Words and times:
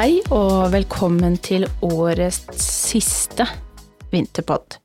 Hei 0.00 0.22
og 0.32 0.70
velkommen 0.72 1.34
til 1.44 1.66
årets 1.84 2.38
siste 2.56 3.44
vinterpod. 4.08 4.78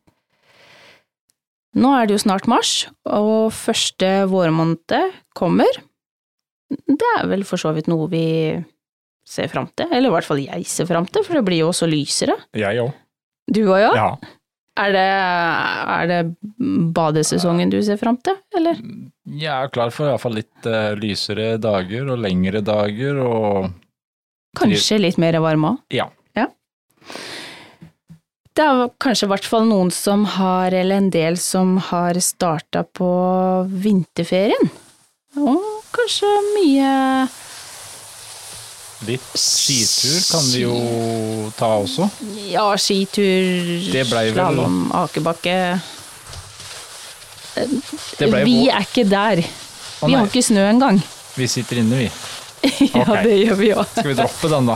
Nå 1.79 1.91
er 1.95 2.09
det 2.09 2.17
jo 2.17 2.23
snart 2.25 2.49
mars, 2.51 2.71
og 3.07 3.53
første 3.55 4.09
vårmåned 4.27 4.91
kommer. 5.39 5.79
Det 6.67 7.11
er 7.13 7.29
vel 7.31 7.45
for 7.47 7.63
så 7.63 7.71
vidt 7.77 7.87
noe 7.87 8.09
vi 8.11 8.25
ser 9.23 9.47
fram 9.53 9.69
til, 9.71 9.87
eller 9.87 10.11
i 10.11 10.15
hvert 10.17 10.27
fall 10.27 10.41
jeg 10.43 10.67
ser 10.67 10.91
fram 10.91 11.07
til, 11.07 11.23
for 11.23 11.39
det 11.39 11.45
blir 11.47 11.63
jo 11.63 11.71
også 11.71 11.87
lysere. 11.87 12.35
Jeg 12.51 12.83
òg. 12.83 12.91
Du 13.55 13.61
òg, 13.69 13.85
ja? 13.85 14.11
Er 14.83 14.97
det, 14.97 15.07
er 15.95 16.11
det 16.11 16.19
badesesongen 16.99 17.71
du 17.71 17.79
ser 17.87 18.03
fram 18.03 18.19
til, 18.19 18.35
eller? 18.59 18.83
Jeg 19.31 19.55
er 19.55 19.71
klar 19.71 19.95
for 19.95 20.11
iallfall 20.11 20.41
litt 20.41 20.67
uh, 20.67 20.91
lysere 20.99 21.53
dager 21.55 22.11
og 22.11 22.19
lengre 22.27 22.59
dager 22.67 23.23
og 23.23 23.71
Kanskje 24.55 24.99
litt 25.03 25.17
mer 25.21 25.37
varme 25.43 25.75
òg? 25.75 25.81
ja. 25.91 26.09
Det 28.55 28.63
er 28.63 28.85
kanskje 29.03 29.25
i 29.27 29.29
hvert 29.33 29.47
fall 29.51 29.65
noen 29.67 29.89
som 29.91 30.21
har, 30.37 30.71
eller 30.71 31.01
en 31.01 31.09
del 31.11 31.35
som 31.35 31.73
har 31.89 32.15
starta 32.23 32.85
på 32.87 33.09
vinterferien. 33.67 34.69
Og 35.35 35.59
kanskje 35.91 36.29
mye 36.53 36.93
Litt 39.05 39.25
skitur 39.37 40.21
kan 40.31 40.45
vi 40.53 40.61
jo 40.63 40.77
ta 41.59 41.67
også. 41.81 42.07
ja, 42.53 42.63
skitur, 42.79 43.83
slalåm, 44.31 44.77
akebakke 45.03 45.57
Vi 47.59 48.69
er 48.71 48.87
ikke 48.87 49.03
der. 49.07 49.43
Å, 49.99 50.07
Vi 50.07 50.15
har 50.15 50.25
ikke 50.31 50.43
snø 50.47 50.63
engang. 50.69 51.03
Vi 51.35 51.47
sitter 51.51 51.83
inne, 51.83 52.05
vi. 52.05 52.09
ja, 52.95 53.05
okay. 53.05 53.23
det 53.27 53.37
gjør 53.43 53.59
vi 53.59 53.71
òg. 53.75 53.87
Skal 53.93 54.11
vi 54.11 54.17
droppe 54.19 54.51
den, 54.51 54.69
da? 54.71 54.75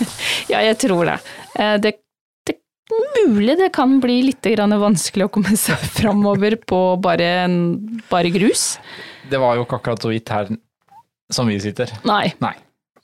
Ja, 0.52 0.60
jeg 0.62 0.78
tror 0.82 1.08
det. 1.08 1.16
Eh, 1.58 1.76
Det, 1.82 1.94
mulig 3.26 3.56
det 3.58 3.72
kan 3.74 3.96
bli 4.00 4.20
litt 4.28 4.46
grann 4.46 4.74
vanskelig 4.78 5.26
å 5.26 5.32
komme 5.34 5.56
seg 5.58 5.80
framover 5.98 6.54
på 6.62 6.80
bare, 7.02 7.48
bare 8.10 8.30
grus. 8.34 8.76
Det 9.30 9.40
var 9.42 9.56
jo 9.58 9.64
ikke 9.66 9.80
akkurat 9.80 10.06
så 10.06 10.12
vidt 10.12 10.30
her 10.30 10.52
som 11.34 11.48
vi 11.50 11.58
sitter. 11.60 11.90
Nei. 12.06 12.30
Nei. 12.38 12.54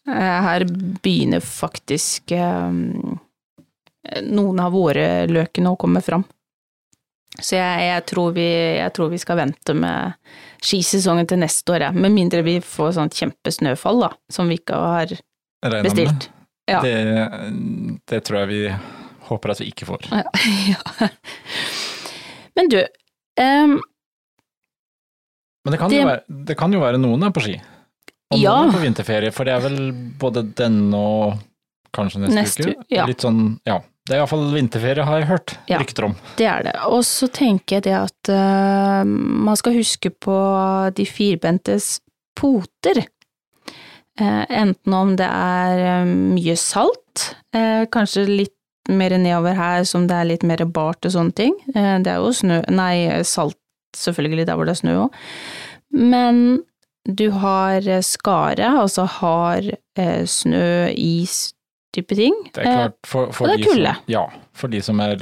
Eh, 0.07 0.39
Her 0.47 0.65
begynner 1.03 1.43
faktisk 1.43 2.31
um, 2.39 3.19
noen 4.23 4.63
av 4.63 4.75
våre 4.75 5.27
løkene 5.31 5.75
å 5.75 5.79
komme 5.81 6.03
fram. 6.05 6.25
Så 7.41 7.57
jeg, 7.57 7.85
jeg, 7.89 8.05
tror 8.11 8.35
vi, 8.37 8.47
jeg 8.77 8.93
tror 8.95 9.11
vi 9.11 9.19
skal 9.23 9.39
vente 9.41 9.75
med 9.75 10.13
skisesongen 10.63 11.27
til 11.29 11.41
neste 11.43 11.75
år, 11.75 11.81
ja. 11.89 11.91
Med 11.93 12.13
mindre 12.15 12.43
vi 12.47 12.57
får 12.63 12.95
sånt 12.99 13.17
kjempesnøfall, 13.19 14.01
da, 14.07 14.11
som 14.33 14.49
vi 14.51 14.59
ikke 14.61 14.79
har 14.79 15.15
bestilt. 15.83 16.29
Ja. 16.71 16.81
Det, 16.85 16.95
det 18.09 18.21
tror 18.25 18.45
jeg 18.45 18.49
vi 18.53 18.61
håper 19.29 19.51
at 19.55 19.61
vi 19.63 19.71
ikke 19.73 19.89
får. 19.89 20.07
ja. 20.13 21.09
Men 22.57 22.69
du, 22.69 22.79
um, 23.41 23.79
Men 25.65 25.73
det 25.75 25.79
kan, 25.81 25.91
Det- 25.91 26.05
være, 26.07 26.23
det 26.51 26.57
kan 26.59 26.73
jo 26.75 26.81
være 26.83 26.99
noen 27.01 27.23
er 27.27 27.31
på 27.35 27.41
ski. 27.45 27.55
Og 28.33 28.39
Ja. 28.41 28.55
noen 28.63 28.69
er 28.71 28.77
på 28.79 28.83
vinterferie, 28.87 29.31
for 29.33 29.45
det 29.45 29.55
er 29.55 29.61
vel 29.61 29.93
både 30.19 30.43
denne 30.57 30.95
og 30.97 31.39
kanskje 31.95 32.23
neste, 32.23 32.35
Neste 32.39 32.69
uke. 32.77 33.07
Litt 33.07 33.21
sånn, 33.25 33.59
ja. 33.67 33.81
Det 34.09 34.17
er 34.17 34.23
iallfall 34.23 34.49
vinterferie, 34.51 35.05
har 35.07 35.21
jeg 35.21 35.29
hørt 35.29 35.53
Ja. 35.71 35.79
rykter 35.79 36.05
om. 36.09 36.15
det 36.37 36.47
er 36.47 36.63
det. 36.67 36.73
Og 36.91 37.05
så 37.07 37.29
tenker 37.31 37.77
jeg 37.77 37.85
det 37.87 37.95
at 37.95 38.31
uh, 38.35 39.05
man 39.07 39.57
skal 39.57 39.77
huske 39.77 40.11
på 40.11 40.39
de 40.97 41.07
firbentes 41.07 42.01
poter. 42.35 43.05
Uh, 44.21 44.45
enten 44.51 44.93
om 44.95 45.15
det 45.17 45.29
er 45.29 45.79
eh, 46.03 46.05
mye 46.11 46.57
salt, 46.61 47.37
uh, 47.57 47.87
kanskje 47.95 48.27
litt 48.29 48.59
mer 48.91 49.15
nedover 49.17 49.55
her 49.55 49.85
som 49.87 50.09
det 50.11 50.17
er 50.19 50.27
litt 50.33 50.43
mer 50.43 50.65
bart 50.67 51.07
og 51.07 51.15
sånne 51.15 51.33
ting. 51.39 51.55
Det 51.71 52.11
er 52.11 52.19
jo 52.19 52.33
snø, 52.35 52.59
nei, 52.75 53.23
salt 53.23 53.57
selvfølgelig 53.95 54.49
der 54.49 54.59
hvor 54.59 54.67
det 54.67 54.75
er 54.75 54.81
snø 54.81 54.95
òg. 55.05 55.19
Men 55.95 56.41
du 57.07 57.29
har 57.31 57.87
skare, 58.03 58.67
altså 58.83 59.07
har 59.21 59.63
eh, 59.71 60.25
snø, 60.27 60.91
is, 60.99 61.53
type 61.93 62.17
ting. 62.19 62.35
Det 62.55 62.63
er 62.65 62.79
klart, 62.79 62.99
for, 63.07 63.33
for 63.37 63.47
og 63.47 63.53
det 63.53 63.61
er 63.61 63.71
kulde. 63.71 63.95
Ja, 64.11 64.25
for 64.57 64.73
de 64.73 64.81
som 64.85 65.01
er 65.05 65.21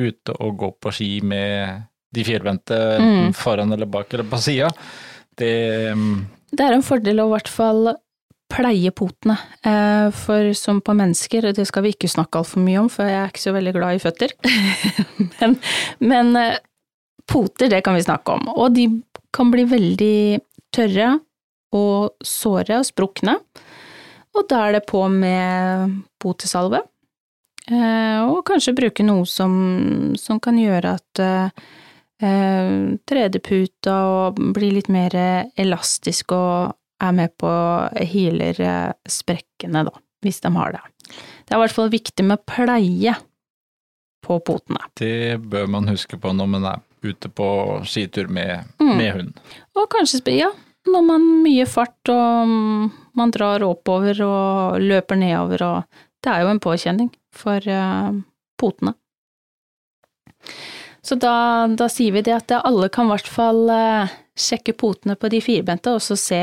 ute 0.00 0.34
og 0.40 0.56
går 0.60 0.76
på 0.82 0.92
ski 0.94 1.10
med 1.26 1.86
de 2.14 2.24
firbente 2.26 2.76
Mm. 2.98 3.32
foran 3.36 3.72
eller 3.72 3.86
bak 3.86 4.12
eller 4.14 4.26
på 4.26 4.38
sida, 4.42 4.70
det 5.38 5.94
mm, 5.94 6.26
Det 6.50 6.64
er 6.66 6.74
en 6.74 6.82
fordel 6.82 7.20
å 7.22 7.28
i 7.28 7.34
hvert 7.36 7.48
fall 7.48 7.92
pleie 8.50 8.90
potene, 8.90 9.36
eh, 9.62 10.08
for 10.10 10.50
som 10.58 10.80
på 10.82 10.94
mennesker, 10.98 11.52
det 11.54 11.66
skal 11.68 11.84
vi 11.84 11.92
ikke 11.94 12.10
snakke 12.10 12.40
altfor 12.40 12.58
mye 12.64 12.80
om, 12.80 12.88
for 12.90 13.06
jeg 13.06 13.20
er 13.20 13.30
ikke 13.30 13.44
så 13.44 13.52
veldig 13.54 13.74
glad 13.76 13.94
i 13.94 14.02
føtter. 14.02 14.34
men 15.38 15.54
men 16.02 16.34
eh, 16.36 16.58
poter, 17.30 17.70
det 17.70 17.84
kan 17.86 17.94
vi 17.94 18.02
snakke 18.02 18.34
om, 18.34 18.48
og 18.50 18.74
de 18.74 18.88
kan 19.32 19.52
bli 19.52 19.62
veldig 19.70 20.40
tørre 20.74 21.20
og 21.78 22.16
såre 22.26 22.80
og 22.80 22.88
sprukne, 22.88 23.36
og 24.36 24.46
da 24.50 24.62
er 24.68 24.72
det 24.78 24.84
på 24.88 25.02
med 25.12 25.96
potesalve. 26.22 26.82
Eh, 27.70 28.20
og 28.24 28.42
kanskje 28.48 28.74
bruke 28.78 29.04
noe 29.06 29.26
som, 29.28 29.52
som 30.18 30.40
kan 30.42 30.58
gjøre 30.58 30.94
at 30.98 31.22
eh, 31.22 31.64
eh, 32.24 32.70
3D-puta 33.10 33.96
blir 34.56 34.74
litt 34.78 34.88
mer 34.92 35.14
elastisk 35.60 36.32
og 36.34 36.76
er 37.00 37.14
med 37.16 37.34
på 37.40 37.50
healer 38.10 38.58
eh, 38.60 38.92
sprekkene, 39.08 39.84
da, 39.88 39.92
hvis 40.24 40.40
de 40.44 40.52
har 40.56 40.74
det. 40.76 40.82
Det 41.10 41.54
er 41.54 41.58
i 41.58 41.62
hvert 41.64 41.74
fall 41.76 41.90
viktig 41.92 42.26
med 42.26 42.42
pleie 42.48 43.14
på 44.26 44.36
potene. 44.44 44.82
det 45.00 45.38
bør 45.50 45.66
man 45.72 45.88
huske 45.88 46.18
på 46.20 46.32
når 46.36 46.48
man 46.52 46.66
er 46.74 46.82
ute 47.02 47.30
på 47.32 47.46
skitur 47.88 48.28
med, 48.28 48.66
Mm. 48.80 48.96
med 48.98 49.12
hund. 49.16 49.38
Og 49.76 49.88
kanskje, 49.92 50.20
ja, 50.36 50.50
når 50.88 51.02
man 51.04 51.24
mye 51.44 51.66
fart 51.68 52.08
og 52.12 52.54
man 53.18 53.30
drar 53.34 53.62
oppover 53.66 54.20
og 54.24 54.80
løper 54.80 55.18
nedover 55.20 55.62
og 55.66 56.00
Det 56.20 56.28
er 56.32 56.42
jo 56.44 56.48
en 56.52 56.60
påkjenning 56.60 57.08
for 57.32 57.64
eh, 57.64 58.10
potene. 58.60 58.92
Så 61.00 61.16
da, 61.16 61.66
da 61.72 61.86
sier 61.88 62.12
vi 62.12 62.20
det 62.26 62.34
at 62.36 62.52
alle 62.60 62.90
kan 62.92 63.08
i 63.08 63.12
hvert 63.14 63.28
fall 63.30 63.62
eh, 63.72 64.12
sjekke 64.36 64.74
potene 64.76 65.16
på 65.16 65.30
de 65.32 65.40
firbente 65.40 65.94
og 65.96 66.02
så 66.04 66.16
se 66.20 66.40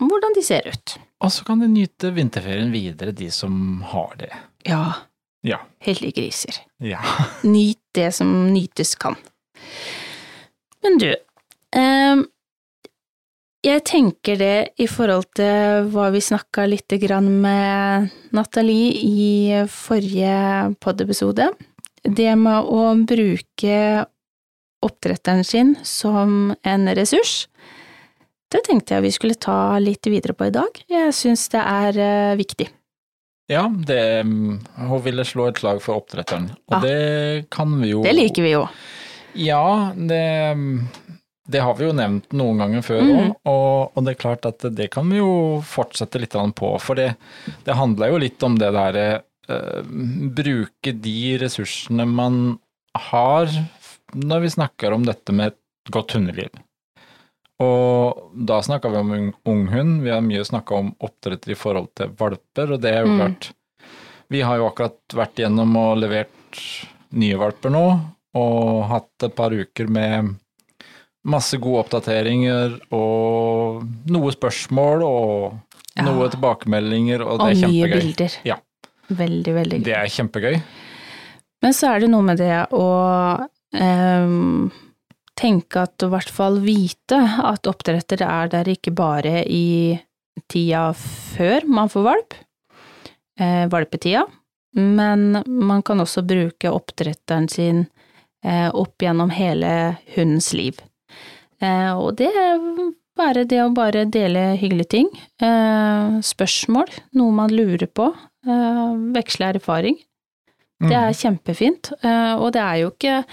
hvordan 0.00 0.34
de 0.36 0.42
ser 0.44 0.64
ut. 0.72 0.94
Og 1.24 1.32
så 1.32 1.44
kan 1.46 1.60
de 1.60 1.68
nyte 1.68 2.10
vinterferien 2.16 2.72
videre, 2.72 3.12
de 3.16 3.28
som 3.32 3.82
har 3.92 4.16
det. 4.20 4.32
Ja, 4.68 4.92
Ja. 5.44 5.58
hellige 5.84 6.16
griser. 6.16 6.56
Ja. 6.80 7.00
Nyt 7.44 7.80
det 7.94 8.08
som 8.16 8.32
nytes 8.52 8.94
kan. 8.96 9.16
Men 10.82 10.96
du, 10.98 11.10
ehm, 11.76 12.24
jeg 13.64 13.82
tenker 13.88 14.36
det 14.40 14.56
i 14.80 14.86
forhold 14.90 15.26
til 15.38 15.88
hva 15.92 16.10
vi 16.14 16.20
snakka 16.24 16.66
lite 16.68 16.98
grann 17.02 17.28
med 17.42 18.10
Nathalie 18.36 18.92
i 19.00 19.62
forrige 19.72 20.74
pod-episode. 20.84 21.48
Det 22.04 22.30
med 22.36 22.68
å 22.68 22.90
bruke 23.08 23.78
oppdretteren 24.84 25.44
sin 25.48 25.74
som 25.86 26.52
en 26.62 26.88
ressurs. 26.96 27.46
Det 28.52 28.60
tenkte 28.68 28.94
jeg 28.98 29.06
vi 29.06 29.12
skulle 29.16 29.40
ta 29.40 29.78
litt 29.82 30.04
videre 30.12 30.36
på 30.36 30.50
i 30.50 30.54
dag. 30.54 30.82
Jeg 30.92 31.14
syns 31.16 31.48
det 31.54 31.62
er 31.64 31.96
eh, 32.04 32.34
viktig. 32.38 32.68
Ja, 33.50 33.64
det, 33.68 34.24
mm, 34.24 34.60
hun 34.88 35.00
ville 35.04 35.24
slå 35.28 35.48
et 35.50 35.58
slag 35.60 35.80
for 35.84 35.98
oppdretteren, 36.00 36.50
og 36.68 36.76
Ja. 36.78 36.80
det 36.84 37.50
kan 37.52 37.72
vi 37.80 37.90
jo 37.90 38.02
Det 38.04 38.14
liker 38.16 38.44
vi 38.44 38.52
jo. 38.54 38.62
Ja, 39.34 39.92
det, 39.96 40.22
det 41.46 41.60
har 41.60 41.76
vi 41.76 41.84
jo 41.84 41.92
nevnt 41.96 42.32
noen 42.32 42.62
ganger 42.62 42.84
før 42.84 43.02
òg, 43.02 43.22
mm. 43.28 43.32
og, 43.50 43.92
og 43.92 44.04
det 44.06 44.14
er 44.14 44.20
klart 44.20 44.46
at 44.48 44.64
det 44.72 44.88
kan 44.94 45.10
vi 45.12 45.20
jo 45.20 45.60
fortsette 45.68 46.20
litt 46.22 46.36
på. 46.56 46.70
For 46.80 46.96
det, 46.96 47.14
det 47.66 47.76
handler 47.76 48.14
jo 48.14 48.20
litt 48.22 48.46
om 48.46 48.56
det 48.60 48.70
derre 48.72 49.08
eh, 49.48 49.80
Bruke 49.84 50.94
de 51.04 51.18
ressursene 51.42 52.06
man 52.08 52.58
har 53.10 53.50
når 54.14 54.44
vi 54.44 54.54
snakker 54.54 54.94
om 54.94 55.04
dette 55.04 55.34
med 55.34 55.52
et 55.52 55.92
godt 55.92 56.14
hundeliv. 56.16 56.48
Og 57.62 58.30
da 58.34 58.60
snakka 58.64 58.90
vi 58.90 59.02
om 59.02 59.12
unghund, 59.44 60.00
vi 60.02 60.10
har 60.10 60.24
mye 60.24 60.44
snakka 60.46 60.78
om 60.80 60.94
oppdretter 61.04 61.52
i 61.54 61.58
forhold 61.58 61.92
til 61.98 62.14
valper, 62.18 62.72
og 62.74 62.80
det 62.82 62.94
er 62.94 63.04
jo 63.04 63.12
Mm. 63.12 63.18
klart 63.20 63.52
Vi 64.30 64.40
har 64.40 64.56
jo 64.56 64.66
akkurat 64.66 64.98
vært 65.12 65.36
gjennom 65.36 65.76
og 65.76 65.98
levert 66.00 66.58
nye 67.12 67.36
valper 67.36 67.70
nå, 67.70 68.00
og 68.34 68.84
hatt 68.88 69.22
et 69.22 69.34
par 69.36 69.52
uker 69.52 69.86
med 69.86 70.34
masse 71.24 71.58
gode 71.62 71.84
oppdateringer 71.84 72.78
og 72.92 73.84
noe 74.12 74.32
spørsmål 74.34 75.04
og 75.06 75.60
Ja. 75.94 76.02
noe 76.08 76.28
tilbakemeldinger, 76.28 77.22
og 77.22 77.38
det 77.38 77.44
Og 77.44 77.62
er 77.62 77.68
mye 77.68 77.88
bilder. 77.92 78.32
Ja. 78.44 78.56
Veldig, 79.08 79.54
veldig 79.54 79.78
gøy. 79.78 79.84
Det 79.84 79.94
er 79.94 80.08
kjempegøy. 80.10 80.62
Men 81.62 81.72
så 81.72 81.94
er 81.94 82.00
det 82.00 82.10
noe 82.10 82.22
med 82.22 82.38
det 82.38 82.66
å 82.72 83.48
um, 83.72 84.72
tenke 85.38 85.84
at 85.86 86.02
i 86.02 86.08
hvert 86.12 86.30
fall 86.30 86.58
vite 86.64 87.18
at 87.44 87.68
oppdretter 87.70 88.22
er 88.26 88.50
der 88.52 88.64
ikke 88.64 88.92
bare 88.94 89.44
i 89.46 90.00
tida 90.50 90.92
før 90.94 91.66
man 91.70 91.88
får 91.88 92.06
valp, 92.08 92.34
eh, 93.38 93.66
valpetida, 93.70 94.24
men 94.74 95.42
man 95.46 95.82
kan 95.82 96.02
også 96.02 96.24
bruke 96.26 96.70
oppdretteren 96.70 97.48
sin 97.48 97.86
eh, 98.44 98.68
opp 98.74 98.98
gjennom 98.98 99.30
hele 99.30 99.96
hundens 100.16 100.52
liv. 100.52 100.80
Eh, 101.62 101.92
og 101.94 102.16
det 102.16 102.30
er 102.34 102.58
bare 103.16 103.44
det 103.46 103.60
å 103.62 103.72
bare 103.74 104.04
dele 104.10 104.56
hyggelige 104.58 104.88
ting, 104.96 105.08
eh, 105.40 106.18
spørsmål, 106.24 106.90
noe 107.14 107.32
man 107.32 107.50
lurer 107.54 107.86
på, 107.86 108.08
eh, 108.46 108.94
veksle 109.14 109.54
erfaring. 109.54 109.96
Det 110.80 110.90
Mm. 110.90 111.08
er 111.08 111.12
kjempefint, 111.12 111.92
eh, 112.02 112.34
og 112.34 112.52
det 112.52 112.60
er 112.60 112.76
jo 112.82 112.90
ikke 112.90 113.24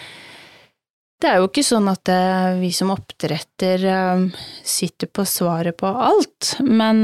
det 1.21 1.29
er 1.29 1.35
jo 1.37 1.47
ikke 1.49 1.63
sånn 1.63 1.87
at 1.87 2.59
vi 2.59 2.71
som 2.71 2.89
oppdretter 2.89 4.31
sitter 4.63 5.05
på 5.05 5.21
svaret 5.21 5.77
på 5.77 5.85
alt, 5.85 6.55
men 6.61 7.03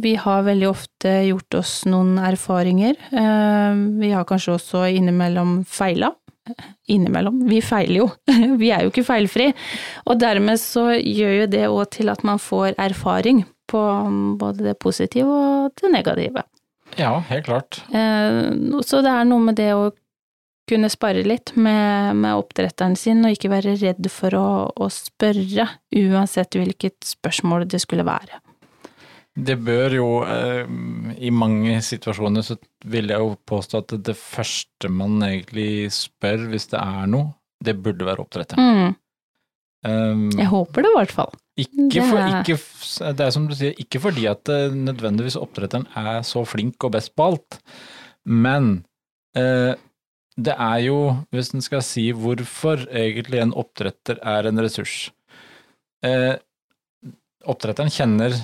vi 0.00 0.14
har 0.14 0.42
veldig 0.44 0.66
ofte 0.70 1.28
gjort 1.28 1.54
oss 1.58 1.84
noen 1.84 2.16
erfaringer. 2.18 2.96
Vi 4.00 4.10
har 4.10 4.24
kanskje 4.24 4.54
også 4.56 4.86
innimellom 4.96 5.66
feila. 5.66 6.14
Innimellom. 6.92 7.42
Vi 7.48 7.60
feiler 7.64 8.02
jo. 8.02 8.08
Vi 8.60 8.70
er 8.74 8.84
jo 8.84 8.92
ikke 8.92 9.06
feilfri. 9.06 9.50
Og 10.08 10.18
dermed 10.20 10.60
så 10.60 10.90
gjør 10.98 11.38
jo 11.40 11.50
det 11.54 11.64
òg 11.70 11.84
til 11.96 12.12
at 12.12 12.24
man 12.26 12.40
får 12.42 12.76
erfaring 12.78 13.44
på 13.70 13.82
både 14.40 14.66
det 14.68 14.78
positive 14.82 15.24
og 15.30 15.72
det 15.80 15.90
negative. 15.94 16.44
Ja, 17.00 17.16
helt 17.30 17.46
klart. 17.48 17.80
Eh, 17.90 18.52
Så 18.84 19.00
det 19.02 19.10
er 19.10 19.24
noe 19.26 19.40
med 19.42 19.56
det 19.58 19.72
å 19.74 19.88
kunne 20.68 20.88
spare 20.92 21.24
litt 21.26 21.52
med, 21.56 22.16
med 22.16 22.38
oppdretteren 22.38 22.94
sin, 22.96 23.24
og 23.24 23.34
ikke 23.34 23.50
være 23.52 23.74
redd 23.80 24.06
for 24.12 24.36
å, 24.38 24.46
å 24.72 24.86
spørre, 24.92 25.66
uansett 25.92 26.56
hvilket 26.56 26.96
spørsmål 27.04 27.66
det 27.68 27.82
skulle 27.84 28.06
være. 28.06 28.40
Det 29.34 29.56
bør 29.66 29.96
jo, 29.96 30.08
eh, 30.22 30.68
i 31.18 31.30
mange 31.34 31.80
situasjoner 31.82 32.44
så 32.46 32.54
vil 32.86 33.10
jeg 33.10 33.18
jo 33.18 33.32
påstå 33.50 33.80
at 33.82 33.96
det 34.06 34.14
første 34.18 34.90
man 34.92 35.18
egentlig 35.26 35.90
spør 35.94 36.46
hvis 36.52 36.68
det 36.70 36.78
er 36.78 37.08
noe, 37.10 37.32
det 37.64 37.74
burde 37.82 38.06
være 38.06 38.22
oppdretteren. 38.22 38.62
Mm, 38.62 38.94
Um, 39.84 40.30
jeg 40.32 40.48
håper 40.48 40.80
det, 40.80 40.90
i 40.90 40.96
hvert 40.96 41.12
fall. 41.12 41.34
Ikke 41.60 42.04
for, 42.08 42.20
ikke, 42.40 42.56
det 43.18 43.24
er 43.26 43.32
som 43.34 43.44
du 43.46 43.52
sier, 43.54 43.74
ikke 43.78 44.00
fordi 44.02 44.24
at 44.26 44.48
eh, 44.50 44.72
nødvendigvis 44.74 45.36
oppdretteren 45.38 45.84
er 46.00 46.24
så 46.26 46.42
flink 46.48 46.82
og 46.82 46.94
best 46.96 47.12
på 47.14 47.28
alt, 47.28 47.58
men 48.26 48.72
eh, 49.38 49.76
det 50.34 50.56
er 50.56 50.80
jo, 50.86 50.96
hvis 51.30 51.52
en 51.54 51.62
skal 51.62 51.84
si 51.86 52.08
hvorfor 52.16 52.88
egentlig 52.88 53.44
en 53.44 53.54
oppdretter 53.54 54.18
er 54.18 54.48
en 54.50 54.64
ressurs 54.64 55.12
eh, 56.02 56.34
Oppdretteren 57.44 57.92
kjenner 57.92 58.34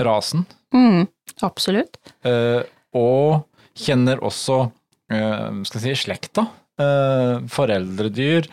rasen, 0.00 0.46
Mm, 0.74 1.06
absolutt. 1.42 1.96
eh, 2.24 2.62
og 2.94 3.46
kjenner 3.78 4.20
også 4.24 4.70
eh, 5.10 5.62
skal 5.64 5.80
jeg 5.80 5.96
si, 5.96 6.02
slekta. 6.06 6.44
Eh, 6.78 7.40
foreldredyr, 7.50 8.46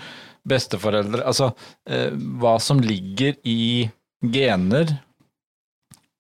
besteforeldre 0.47 1.25
Altså 1.27 1.51
eh, 1.89 2.09
hva 2.39 2.56
som 2.62 2.80
ligger 2.81 3.36
i 3.45 3.89
gener 4.21 4.95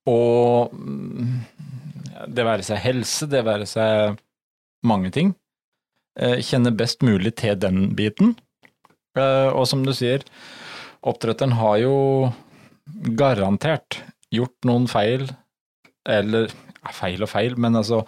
og 0.05 0.73
mm, 0.75 1.39
det 2.35 2.45
være 2.45 2.65
seg 2.65 2.77
helse, 2.83 3.25
det 3.29 3.41
være 3.45 3.65
seg 3.69 4.19
mange 4.85 5.09
ting. 5.15 5.31
Eh, 6.19 6.37
kjenner 6.45 6.75
best 6.77 7.01
mulig 7.05 7.33
til 7.41 7.55
den 7.57 7.95
biten. 7.97 8.35
Eh, 9.17 9.49
og 9.49 9.65
som 9.69 9.81
du 9.85 9.93
sier, 9.97 10.21
oppdretteren 11.05 11.55
har 11.57 11.79
jo 11.81 11.95
garantert 13.17 14.03
gjort 14.35 14.67
noen 14.67 14.87
feil, 14.91 15.27
eller 16.05 16.51
feil 16.93 17.23
og 17.25 17.31
feil, 17.31 17.55
men 17.57 17.77
altså 17.79 18.03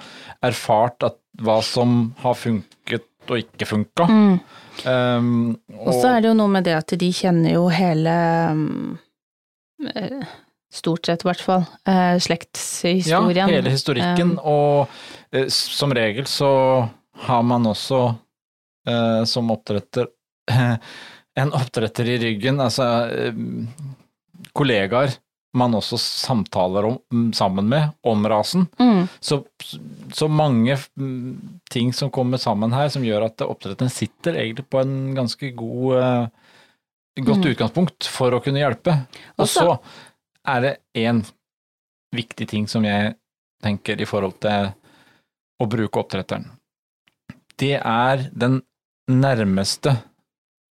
erfart 0.46 1.06
at 1.08 1.18
hva 1.42 1.60
som 1.66 2.12
har 2.22 2.38
funket 2.38 3.06
og 3.28 3.42
ikke 3.42 3.68
funka. 3.68 4.08
Mm. 4.08 4.36
Um, 4.88 5.30
Og 5.84 5.94
så 5.98 6.14
er 6.14 6.24
det 6.24 6.30
jo 6.32 6.38
noe 6.38 6.52
med 6.52 6.68
det 6.68 6.76
at 6.78 6.94
de 7.00 7.10
kjenner 7.14 7.58
jo 7.58 7.66
hele 7.74 8.18
eh, 9.94 10.28
Stort 10.78 11.08
sett, 11.08 11.24
i 11.24 11.28
hvert 11.30 11.42
fall. 11.42 11.62
Uh, 11.88 12.18
slektshistorien. 12.20 13.38
Ja, 13.40 13.46
hele 13.48 13.72
historikken, 13.72 14.34
Um, 14.36 14.42
og 14.44 14.90
uh, 15.32 15.46
som 15.50 15.94
regel 15.96 16.28
så 16.28 16.50
har 17.24 17.46
man 17.48 17.66
også 17.72 18.02
uh, 18.90 19.24
som 19.24 19.54
oppdretter 19.56 20.10
en 21.42 21.54
oppdretter 21.56 22.12
i 22.12 22.18
ryggen, 22.20 22.60
altså 22.60 23.08
kollegaer 24.58 25.16
man 25.56 25.74
også 25.78 25.98
samtaler 25.98 26.86
om, 26.86 26.98
mm, 27.14 27.30
sammen 27.34 27.70
med 27.70 27.90
om 28.04 28.26
rasen. 28.28 28.68
mm, 28.80 29.08
Så, 29.20 29.44
så 30.14 30.28
mange 30.28 30.76
mm, 30.98 31.60
ting 31.72 31.94
som 31.94 32.12
kommer 32.12 32.38
sammen 32.38 32.74
her 32.76 32.90
som 32.90 33.04
gjør 33.06 33.26
at 33.30 33.42
oppdretteren 33.42 33.90
sitter 33.90 34.36
egentlig 34.36 34.68
på 34.70 34.82
en 34.82 35.14
ganske 35.16 35.52
god 35.56 35.98
eh, 36.02 36.28
godt 37.24 37.46
Mm. 37.46 37.52
utgangspunkt 37.54 38.06
for 38.08 38.32
å 38.32 38.42
kunne 38.44 38.60
hjelpe. 38.62 38.94
Og 39.40 39.48
så 39.50 39.80
er 40.46 40.62
det 40.62 40.78
én 40.96 41.24
viktig 42.14 42.48
ting 42.48 42.68
som 42.68 42.84
jeg 42.86 43.16
tenker 43.64 44.00
i 44.00 44.06
forhold 44.06 44.40
til 44.40 44.70
å 45.60 45.66
bruke 45.66 46.00
oppdretteren. 46.00 46.46
Det 47.58 47.80
er 47.82 48.30
den 48.38 48.62
nærmeste 49.10 49.96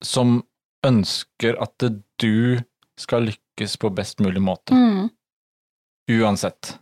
som 0.04 0.42
ønsker 0.84 1.56
at 1.62 1.78
du 2.20 2.60
skal 3.00 3.22
lykkes 3.30 3.43
på 3.56 3.90
best 3.94 4.20
mulig 4.20 4.42
måte, 4.42 4.74
mm. 4.74 5.08
uansett. 6.20 6.78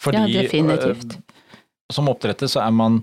Fordi 0.00 0.18
Ja, 0.18 0.42
definitivt. 0.42 1.16
øh, 1.16 1.20
som 1.92 2.08
oppdretter 2.08 2.46
så 2.48 2.60
er 2.66 2.70
man 2.72 3.02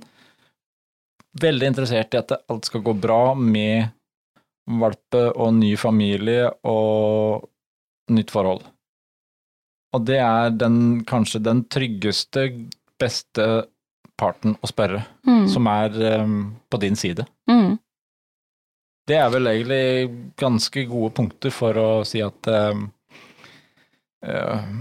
veldig 1.40 1.68
interessert 1.68 2.14
i 2.14 2.18
at 2.18 2.32
alt 2.50 2.66
skal 2.66 2.82
gå 2.82 2.94
bra 3.00 3.36
med 3.36 3.90
valpe 4.70 5.32
og 5.36 5.54
ny 5.54 5.76
familie 5.78 6.50
og 6.64 7.48
nytt 8.10 8.32
forhold. 8.32 8.64
Og 9.94 10.06
det 10.06 10.20
er 10.22 10.50
den, 10.54 11.04
kanskje 11.06 11.42
den 11.42 11.64
tryggeste, 11.66 12.68
beste 13.00 13.66
parten 14.18 14.56
å 14.62 14.68
spørre, 14.68 15.06
Mm. 15.26 15.48
som 15.48 15.68
er 15.68 16.20
um, 16.22 16.56
på 16.70 16.80
din 16.80 16.96
side. 16.96 17.26
Mm. 17.50 17.80
Det 19.10 19.18
er 19.18 19.32
vel 19.34 19.50
egentlig 19.50 19.84
ganske 20.38 20.84
gode 20.90 21.12
punkter 21.18 21.54
for 21.54 21.78
å 21.82 21.90
si 22.06 22.22
at 22.22 22.50
øhm, 22.52 22.88
øh, 24.28 24.72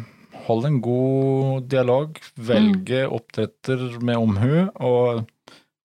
Hold 0.48 0.64
en 0.64 0.78
god 0.80 1.66
dialog, 1.68 2.16
velge 2.40 3.02
oppdretter 3.12 3.82
med 4.00 4.16
omhu, 4.16 4.52
og, 4.80 5.26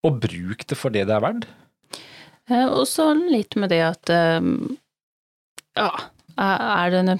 og 0.08 0.20
bruk 0.24 0.64
det 0.70 0.78
for 0.80 0.94
det 0.96 1.02
det 1.10 1.18
er 1.18 1.24
verdt. 1.26 1.48
Eh, 2.48 2.70
Og 2.70 2.86
så 2.88 3.10
litt 3.18 3.58
med 3.60 3.74
det 3.74 3.82
at 3.84 4.12
eh, 4.14 4.40
ja, 5.76 5.90
er 6.40 6.96
det, 6.96 7.18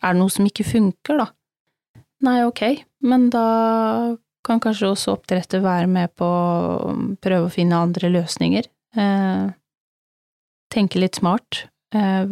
er 0.00 0.14
det 0.14 0.18
noe 0.22 0.32
som 0.32 0.48
ikke 0.48 0.64
funker, 0.64 1.20
da? 1.20 1.28
Nei, 2.24 2.38
ok, 2.48 2.62
men 3.04 3.28
da 3.34 3.44
kan 4.46 4.62
kanskje 4.62 4.94
også 4.94 5.18
oppdretter 5.18 5.60
være 5.60 5.90
med 5.92 6.14
på 6.16 6.24
å 6.24 6.94
prøve 7.20 7.50
å 7.50 7.52
finne 7.52 7.84
andre 7.84 8.08
løsninger. 8.16 8.64
Eh, 8.96 9.50
tenke 10.72 11.00
litt 11.02 11.20
smart. 11.20 11.66
Eh, 11.94 12.24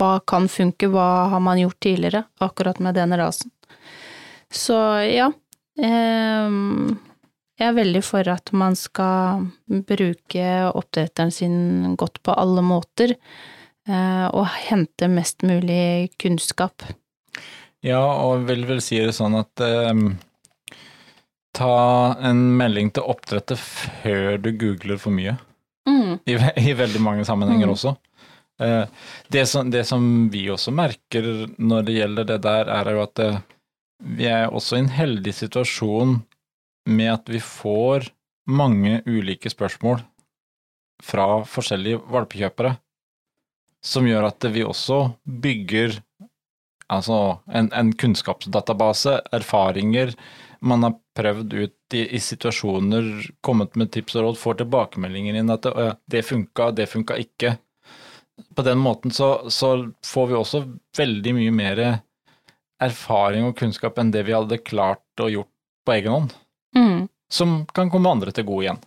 hva 0.00 0.10
kan 0.28 0.48
funke, 0.48 0.88
hva 0.88 1.28
har 1.32 1.44
man 1.44 1.60
gjort 1.60 1.80
tidligere, 1.84 2.24
akkurat 2.40 2.80
med 2.80 2.96
den 2.96 3.16
rasen. 3.20 3.52
Så 4.50 4.76
ja, 5.06 5.28
eh, 5.78 6.56
jeg 7.60 7.68
er 7.68 7.76
veldig 7.76 8.00
for 8.02 8.28
at 8.32 8.52
man 8.56 8.76
skal 8.78 9.44
bruke 9.68 10.46
oppdretteren 10.72 11.32
sin 11.34 11.96
godt 12.00 12.22
på 12.24 12.32
alle 12.32 12.64
måter, 12.64 13.14
eh, 13.86 14.26
og 14.32 14.48
hente 14.70 15.10
mest 15.12 15.44
mulig 15.44 16.16
kunnskap. 16.18 16.88
Ja, 17.84 18.00
og 18.00 18.48
vil 18.48 18.66
vel 18.68 18.80
si 18.84 18.98
det 19.00 19.12
sånn 19.16 19.38
at 19.38 19.60
øhm, 19.64 20.16
ta 21.56 21.76
en 22.24 22.42
melding 22.58 22.90
til 22.96 23.06
oppdretter 23.08 23.60
før 23.60 24.40
du 24.40 24.50
googler 24.52 25.00
for 25.00 25.14
mye. 25.16 25.38
Mm. 25.88 26.18
I, 26.28 26.36
i 26.70 26.72
veldig 26.76 27.00
mange 27.02 27.24
sammenhenger 27.24 27.66
Mm. 27.66 27.72
også. 27.72 27.94
Eh, 28.60 28.84
det, 29.32 29.46
som, 29.48 29.70
det 29.70 29.86
som 29.88 30.28
vi 30.32 30.44
også 30.52 30.72
merker 30.74 31.48
når 31.58 31.86
det 31.86 31.94
gjelder 31.96 32.28
det 32.28 32.40
der, 32.44 32.68
er 32.68 32.90
jo 32.92 33.02
at 33.02 33.14
det, 33.16 33.30
vi 34.00 34.26
er 34.28 34.48
også 34.52 34.76
i 34.76 34.84
en 34.84 34.92
heldig 34.92 35.32
situasjon 35.34 36.18
med 36.88 37.12
at 37.12 37.28
vi 37.28 37.40
får 37.40 38.10
mange 38.48 39.02
ulike 39.06 39.50
spørsmål 39.52 40.00
fra 41.04 41.42
forskjellige 41.48 42.00
valpekjøpere, 42.12 42.74
som 43.84 44.04
gjør 44.08 44.26
at 44.28 44.44
vi 44.52 44.64
også 44.64 45.14
bygger 45.24 46.00
altså 46.90 47.38
en, 47.54 47.70
en 47.72 47.92
kunnskapsdatabase, 47.96 49.20
erfaringer 49.32 50.12
man 50.60 50.84
har 50.86 50.98
prøvd 51.16 51.54
ut 51.54 51.94
i, 51.96 52.02
i 52.16 52.20
situasjoner, 52.20 53.08
kommet 53.40 53.76
med 53.80 53.92
tips 53.94 54.18
og 54.18 54.26
råd, 54.26 54.38
får 54.40 54.60
tilbakemeldinger 54.60 55.40
inn 55.40 55.52
at 55.52 55.64
det, 55.64 55.72
«Å 55.72 55.88
ja, 55.88 55.96
det 56.12 56.22
funka, 56.26 56.70
det 56.76 56.86
funka 56.90 57.16
ikke. 57.22 57.56
På 58.56 58.64
den 58.66 58.80
måten 58.80 59.12
så, 59.12 59.50
så 59.52 59.72
får 60.06 60.30
vi 60.30 60.38
også 60.38 60.62
veldig 60.96 61.34
mye 61.36 61.54
mer 61.54 61.82
erfaring 62.80 63.48
og 63.48 63.58
kunnskap 63.58 63.98
enn 64.00 64.12
det 64.14 64.24
vi 64.28 64.36
hadde 64.36 64.62
klart 64.64 65.20
å 65.20 65.28
gjort 65.28 65.52
på 65.84 65.96
egen 65.96 66.16
hånd. 66.16 66.38
Mm. 66.76 67.08
som 67.32 67.66
kan 67.74 67.90
komme 67.90 68.10
andre 68.10 68.32
til 68.34 68.46
gode 68.46 68.64
igjen. 68.64 68.80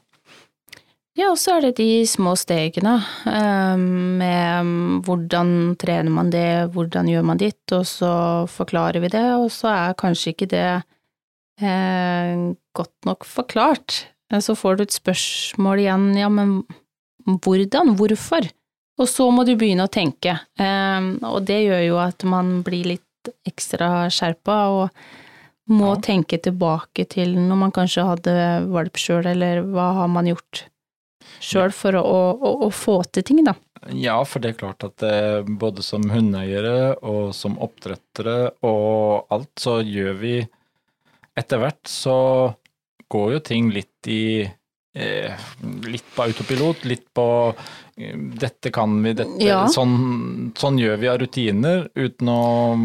Ja, 1.14 1.30
og 1.30 1.38
så 1.38 1.58
er 1.58 1.68
det 1.68 1.76
de 1.78 2.06
små 2.10 2.34
stegene 2.40 2.96
eh, 3.30 3.76
med 3.78 5.04
hvordan 5.06 5.76
trener 5.80 6.10
man 6.10 6.32
det, 6.34 6.72
hvordan 6.74 7.12
gjør 7.12 7.28
man 7.30 7.42
ditt, 7.42 7.62
og 7.76 7.86
så 7.86 8.14
forklarer 8.50 9.04
vi 9.04 9.12
det, 9.14 9.28
og 9.38 9.52
så 9.54 9.70
er 9.70 10.00
kanskje 10.00 10.34
ikke 10.34 10.50
det 10.56 10.66
godt 11.60 13.06
nok 13.06 13.26
forklart. 13.26 14.08
Eh, 14.32 14.40
Så 14.40 14.56
får 14.56 14.78
du 14.78 14.84
et 14.84 14.96
spørsmål 14.96 15.80
igjen, 15.84 16.18
ja, 16.18 16.30
men 16.30 16.64
hvordan, 17.28 17.96
hvorfor? 17.98 18.50
Og 19.00 19.08
så 19.10 19.30
må 19.34 19.46
du 19.46 19.56
begynne 19.58 19.86
å 19.88 19.92
tenke, 19.92 20.40
eh, 20.60 21.02
og 21.26 21.46
det 21.46 21.62
gjør 21.66 21.88
jo 21.88 21.98
at 21.98 22.24
man 22.24 22.62
blir 22.64 22.86
litt 22.86 23.30
ekstra 23.48 24.10
skjerpa 24.12 24.58
og 24.70 24.90
må 25.70 25.94
Ja. 25.96 26.02
tenke 26.02 26.38
tilbake 26.42 27.08
til 27.08 27.36
når 27.38 27.56
man 27.58 27.72
kanskje 27.72 28.04
hadde 28.06 28.68
valp 28.70 28.94
sjøl, 29.00 29.26
eller 29.26 29.62
hva 29.64 29.94
har 29.96 30.08
man 30.10 30.26
gjort 30.28 30.66
sjøl 31.40 31.72
for 31.72 31.94
å, 31.96 32.02
å, 32.36 32.68
å 32.68 32.70
få 32.70 33.02
til 33.12 33.24
ting, 33.24 33.44
da. 33.46 33.54
Ja, 33.90 34.22
for 34.26 34.40
det 34.40 34.50
er 34.54 34.60
klart 34.60 34.84
at 34.84 35.02
eh, 35.04 35.42
både 35.44 35.82
som 35.82 36.04
hundeeiere 36.04 36.98
og 37.02 37.34
som 37.34 37.56
oppdrettere 37.60 38.52
og 38.62 39.26
alt, 39.32 39.50
så 39.58 39.82
gjør 39.84 40.20
vi 40.20 40.48
Etter 41.40 41.62
hvert 41.62 41.88
så 41.90 42.18
går 43.14 43.38
jo 43.38 43.40
ting 43.46 43.70
litt 43.74 44.10
i 44.10 44.44
eh, 44.44 45.46
Litt 45.90 46.06
på 46.16 46.26
autopilot, 46.28 46.84
litt 46.90 47.08
på 47.16 47.26
eh, 47.98 48.18
dette 48.42 48.72
kan 48.74 48.96
vi, 49.04 49.14
dette 49.18 49.42
Ja. 49.42 49.64
sånn, 49.72 50.52
sånn 50.58 50.78
gjør 50.82 51.00
vi 51.02 51.10
av 51.10 51.18
rutiner, 51.22 51.88
uten 51.98 52.30
å 52.30 52.42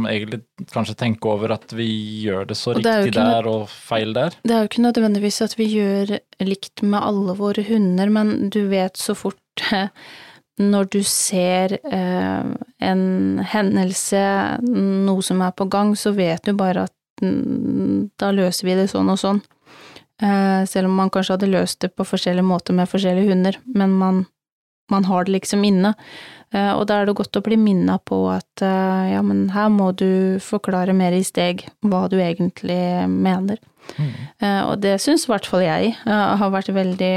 egentlig 0.09 0.43
kanskje 0.73 0.97
tenke 1.05 1.29
over 1.33 1.53
at 1.59 1.73
vi 1.77 1.89
gjør 2.25 2.49
det 2.49 2.57
så 2.57 2.75
Og 2.77 2.83
det 2.85 2.95
riktig 3.03 3.15
ikke 3.15 3.29
der 3.29 3.51
og 3.51 3.69
feil 3.73 4.17
der. 4.17 4.37
Det 4.43 4.57
er 4.57 4.65
jo 4.65 4.71
ikke 4.73 4.87
nødvendigvis 4.87 5.43
at 5.45 5.59
vi 5.61 5.69
gjør 5.75 6.17
likt 6.45 6.83
med 6.85 7.01
alle 7.03 7.37
våre 7.37 7.65
hunder, 7.69 8.09
men 8.13 8.49
du 8.55 8.65
vet 8.73 8.97
så 9.01 9.17
fort 9.19 9.69
når 10.59 10.89
du 10.91 11.03
ser 11.07 11.77
eh, 11.87 12.47
en 12.83 13.03
hendelse, 13.53 14.23
noe 14.67 15.23
som 15.23 15.43
er 15.47 15.53
på 15.55 15.69
gang, 15.71 15.93
så 15.97 16.11
vet 16.17 16.49
du 16.49 16.57
bare 16.59 16.89
at 16.89 16.95
da 17.21 18.33
løser 18.35 18.69
vi 18.69 18.77
det 18.79 18.89
sånn 18.93 19.11
og 19.13 19.21
sånn. 19.21 19.43
Eh, 20.23 20.65
selv 20.67 20.91
om 20.91 20.97
man 20.99 21.13
kanskje 21.15 21.37
hadde 21.37 21.53
løst 21.53 21.81
det 21.85 21.93
på 21.95 22.07
forskjellige 22.07 22.47
måter 22.47 22.75
med 22.75 22.91
forskjellige 22.91 23.31
hunder, 23.31 23.59
men 23.67 23.95
man, 24.01 24.25
man 24.91 25.07
har 25.07 25.27
det 25.27 25.37
liksom 25.37 25.63
inne. 25.67 25.95
Eh, 26.55 26.73
og 26.73 26.89
da 26.91 26.99
er 26.99 27.09
det 27.09 27.17
godt 27.19 27.39
å 27.39 27.45
bli 27.45 27.59
minna 27.61 27.99
på 28.03 28.25
at 28.33 28.65
eh, 28.65 29.13
ja, 29.13 29.23
men 29.23 29.47
her 29.55 29.71
må 29.71 29.93
du 29.93 30.41
forklare 30.43 30.97
mer 30.97 31.15
i 31.15 31.23
steg 31.27 31.67
hva 31.87 32.07
du 32.11 32.19
egentlig 32.19 32.83
mener. 33.09 33.63
Mm. 33.97 34.11
og 34.69 34.83
det 34.83 34.99
syns 35.01 35.23
i 35.25 35.31
hvert 35.31 35.47
fall 35.49 35.63
jeg 35.65 35.95
har 36.05 36.51
vært 36.53 36.69
veldig 36.77 37.13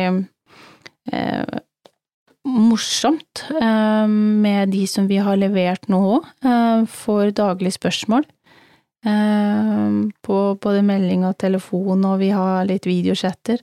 eh, 1.11 1.57
morsomt 2.47 3.43
eh, 3.61 4.07
med 4.07 4.71
de 4.73 4.85
som 4.87 5.07
vi 5.09 5.19
har 5.21 5.39
levert 5.39 5.87
nå 5.91 6.01
òg, 6.17 6.29
eh, 6.45 6.85
for 6.89 7.31
daglige 7.35 7.77
spørsmål. 7.77 8.25
Eh, 9.05 9.89
på 10.21 10.37
både 10.61 10.81
melding 10.85 11.25
og 11.25 11.37
telefon, 11.41 12.05
og 12.05 12.19
vi 12.21 12.29
har 12.35 12.67
litt 12.69 12.85
videochatter 12.85 13.61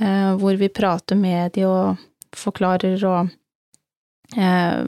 eh, 0.00 0.32
hvor 0.40 0.58
vi 0.58 0.72
prater 0.74 1.18
med 1.18 1.54
de 1.54 1.66
og 1.70 2.00
forklarer 2.36 2.98
og 3.06 3.30
eh, 4.34 4.80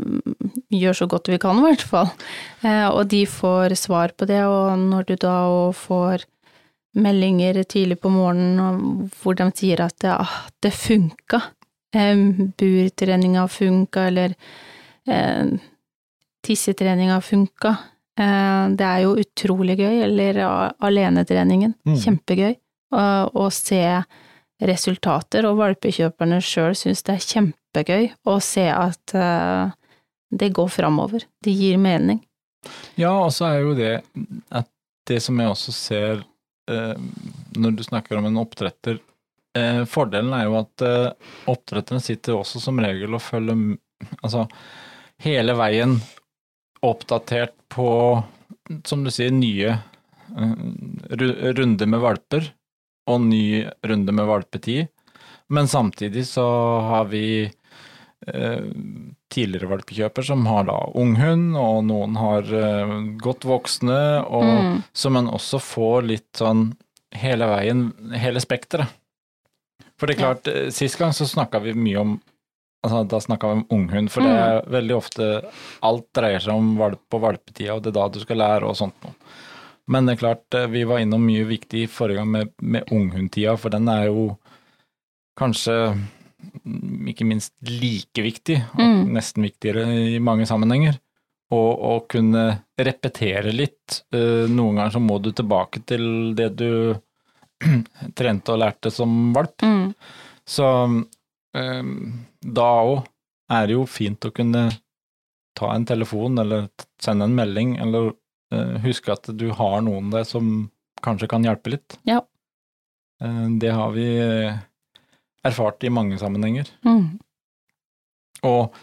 gjør 0.74 0.98
så 0.98 1.06
godt 1.06 1.30
vi 1.30 1.38
kan, 1.38 1.60
i 1.60 1.68
hvert 1.68 1.84
fall. 1.86 2.10
Og 2.90 3.04
de 3.06 3.22
får 3.30 3.76
svar 3.78 4.16
på 4.18 4.26
det, 4.26 4.42
og 4.44 4.74
når 4.82 5.06
du 5.06 5.14
da 5.22 5.36
får 5.78 6.26
meldinger 6.98 7.62
tidlig 7.62 8.00
på 8.02 8.10
morgenen 8.10 9.06
hvor 9.20 9.36
de 9.38 9.46
sier 9.54 9.84
at 9.84 9.94
det, 10.02 10.10
ah, 10.10 10.34
det 10.64 10.72
funka, 10.74 11.40
burtreninga 12.58 13.46
funka, 13.48 14.08
eller 14.10 14.34
eh, 15.06 15.54
tissetreninga 16.44 17.20
funka. 17.20 17.76
Eh, 18.18 18.68
det 18.74 18.86
er 18.86 19.02
jo 19.04 19.12
utrolig 19.22 19.76
gøy, 19.78 20.02
eller 20.08 20.40
alenetreningen, 20.82 21.74
Mm. 21.86 21.96
kjempegøy, 22.02 22.56
å- 22.92 23.52
se 23.52 24.04
resultater, 24.60 25.44
og 25.46 25.58
valpekjøperne 25.58 26.40
sjøl 26.42 26.74
syns 26.74 27.02
det 27.06 27.14
er 27.14 27.26
kjempegøy 27.30 28.08
å 28.26 28.40
se 28.42 28.66
at 28.68 29.14
eh, 29.14 29.70
det 30.34 30.52
går 30.52 30.68
framover, 30.68 31.22
det 31.42 31.54
gir 31.54 31.78
mening. 31.78 32.20
Ja, 32.96 33.12
og 33.24 33.30
så 33.30 33.46
er 33.52 33.60
jo 33.62 33.74
det 33.74 34.02
at 34.50 34.66
det 35.06 35.22
som 35.22 35.38
jeg 35.38 35.48
også 35.48 35.72
ser 35.72 36.24
eh, 36.68 36.94
når 37.56 37.76
du 37.76 37.82
snakker 37.84 38.18
om 38.18 38.26
en 38.26 38.40
oppdretter 38.44 38.98
Fordelen 39.88 40.30
er 40.36 40.44
jo 40.44 40.54
at 40.60 40.82
oppdretterne 41.50 41.98
sitter 42.04 42.36
også 42.36 42.60
som 42.62 42.76
regel 42.78 43.14
og 43.16 43.20
følger 43.24 43.78
altså 44.22 44.44
hele 45.24 45.54
veien 45.58 45.96
oppdatert 46.86 47.54
på, 47.72 47.88
som 48.86 49.04
du 49.04 49.10
sier, 49.14 49.32
nye 49.34 49.74
eh, 49.74 51.52
runder 51.58 51.86
med 51.90 52.00
valper 52.04 52.52
og 53.08 53.22
ny 53.24 53.64
runde 53.88 54.12
med 54.12 54.28
valpetid. 54.28 54.88
Men 55.48 55.68
samtidig 55.68 56.26
så 56.28 56.44
har 56.84 57.06
vi 57.08 57.48
eh, 57.48 58.64
tidligere 59.32 59.70
valpekjøper 59.70 60.26
som 60.28 60.44
har 60.48 60.66
da 60.68 60.76
unghund, 60.98 61.56
og 61.56 61.86
noen 61.88 62.18
har 62.20 62.52
eh, 62.52 62.94
godt 63.22 63.48
voksne, 63.48 64.00
og 64.26 64.44
Mm. 64.48 64.82
så 64.92 65.10
man 65.10 65.28
også 65.28 65.60
får 65.62 66.02
litt 66.08 66.28
sånn 66.36 66.72
hele 67.16 67.46
veien, 67.48 67.92
hele 68.12 68.40
spekteret. 68.44 68.88
For 69.98 70.06
det 70.06 70.16
er 70.16 70.20
klart, 70.20 70.46
ja. 70.46 70.70
sist 70.70 70.98
gang 70.98 71.14
så 71.16 71.24
snakka 71.26 71.58
vi 71.64 71.72
mye 71.74 71.98
om 72.02 72.20
Altså, 72.86 73.00
da 73.10 73.18
snakka 73.20 73.48
vi 73.50 73.56
om 73.58 73.64
unghund, 73.74 74.10
for 74.14 74.22
det 74.22 74.30
er 74.38 74.60
veldig 74.70 74.94
ofte 74.94 75.24
Alt 75.82 76.04
dreier 76.14 76.38
seg 76.44 76.54
om 76.54 76.76
valp 76.78 77.00
på 77.10 77.18
valpetida, 77.20 77.74
og 77.74 77.82
det 77.82 77.90
er 77.90 77.96
da 77.98 78.04
du 78.14 78.20
skal 78.22 78.38
lære 78.38 78.68
og 78.70 78.76
sånt 78.78 78.94
noe. 79.02 79.14
Men 79.88 80.06
det 80.06 80.14
er 80.14 80.20
klart, 80.20 80.44
eh, 80.54 80.66
vi 80.70 80.84
var 80.84 81.00
innom 81.02 81.24
mye 81.26 81.46
viktig 81.48 81.88
forrige 81.90 82.20
gang 82.20 82.28
med, 82.30 82.52
med 82.62 82.84
unghundtida, 82.92 83.56
for 83.58 83.72
den 83.74 83.88
er 83.88 84.06
jo 84.10 84.28
kanskje 85.38 85.74
mm, 85.96 87.08
ikke 87.12 87.26
minst 87.26 87.54
like 87.66 88.22
viktig, 88.22 88.60
og 88.76 88.80
Mm. 88.84 89.12
nesten 89.16 89.42
viktigere 89.48 89.84
i 90.14 90.18
mange 90.22 90.46
sammenhenger. 90.46 90.98
Og 91.50 91.80
å 91.80 91.92
kunne 92.06 92.60
repetere 92.78 93.50
litt. 93.56 94.02
Eh, 94.12 94.44
Noen 94.52 94.76
ganger 94.76 94.90
så 94.92 95.00
må 95.00 95.16
du 95.22 95.30
tilbake 95.32 95.80
til 95.88 96.34
det 96.36 96.50
du 96.60 96.94
trente 98.18 98.52
og 98.52 98.60
lærte 98.60 98.92
som 98.92 99.32
valp. 99.34 99.56
Mm. 99.64 99.94
Så 100.46 100.66
da 101.58 102.68
òg 102.84 103.06
er 103.52 103.68
det 103.68 103.76
jo 103.76 103.84
fint 103.88 104.24
å 104.28 104.32
kunne 104.34 104.68
ta 105.58 105.70
en 105.74 105.86
telefon 105.88 106.38
eller 106.38 106.68
sende 107.02 107.26
en 107.26 107.36
melding, 107.36 107.76
eller 107.82 108.12
eh, 108.54 108.76
huske 108.84 109.14
at 109.14 109.30
du 109.40 109.48
har 109.56 109.80
noen 109.86 110.12
der 110.12 110.26
som 110.28 110.68
kanskje 111.04 111.30
kan 111.30 111.46
hjelpe 111.46 111.74
litt. 111.74 111.98
Ja. 112.08 112.20
Eh, 113.22 113.46
det 113.62 113.72
har 113.74 113.94
vi 113.96 114.06
eh, 114.22 114.60
erfart 115.46 115.84
i 115.84 115.92
mange 115.92 116.18
sammenhenger. 116.20 116.70
Mm. 116.86 117.18
Og 118.46 118.76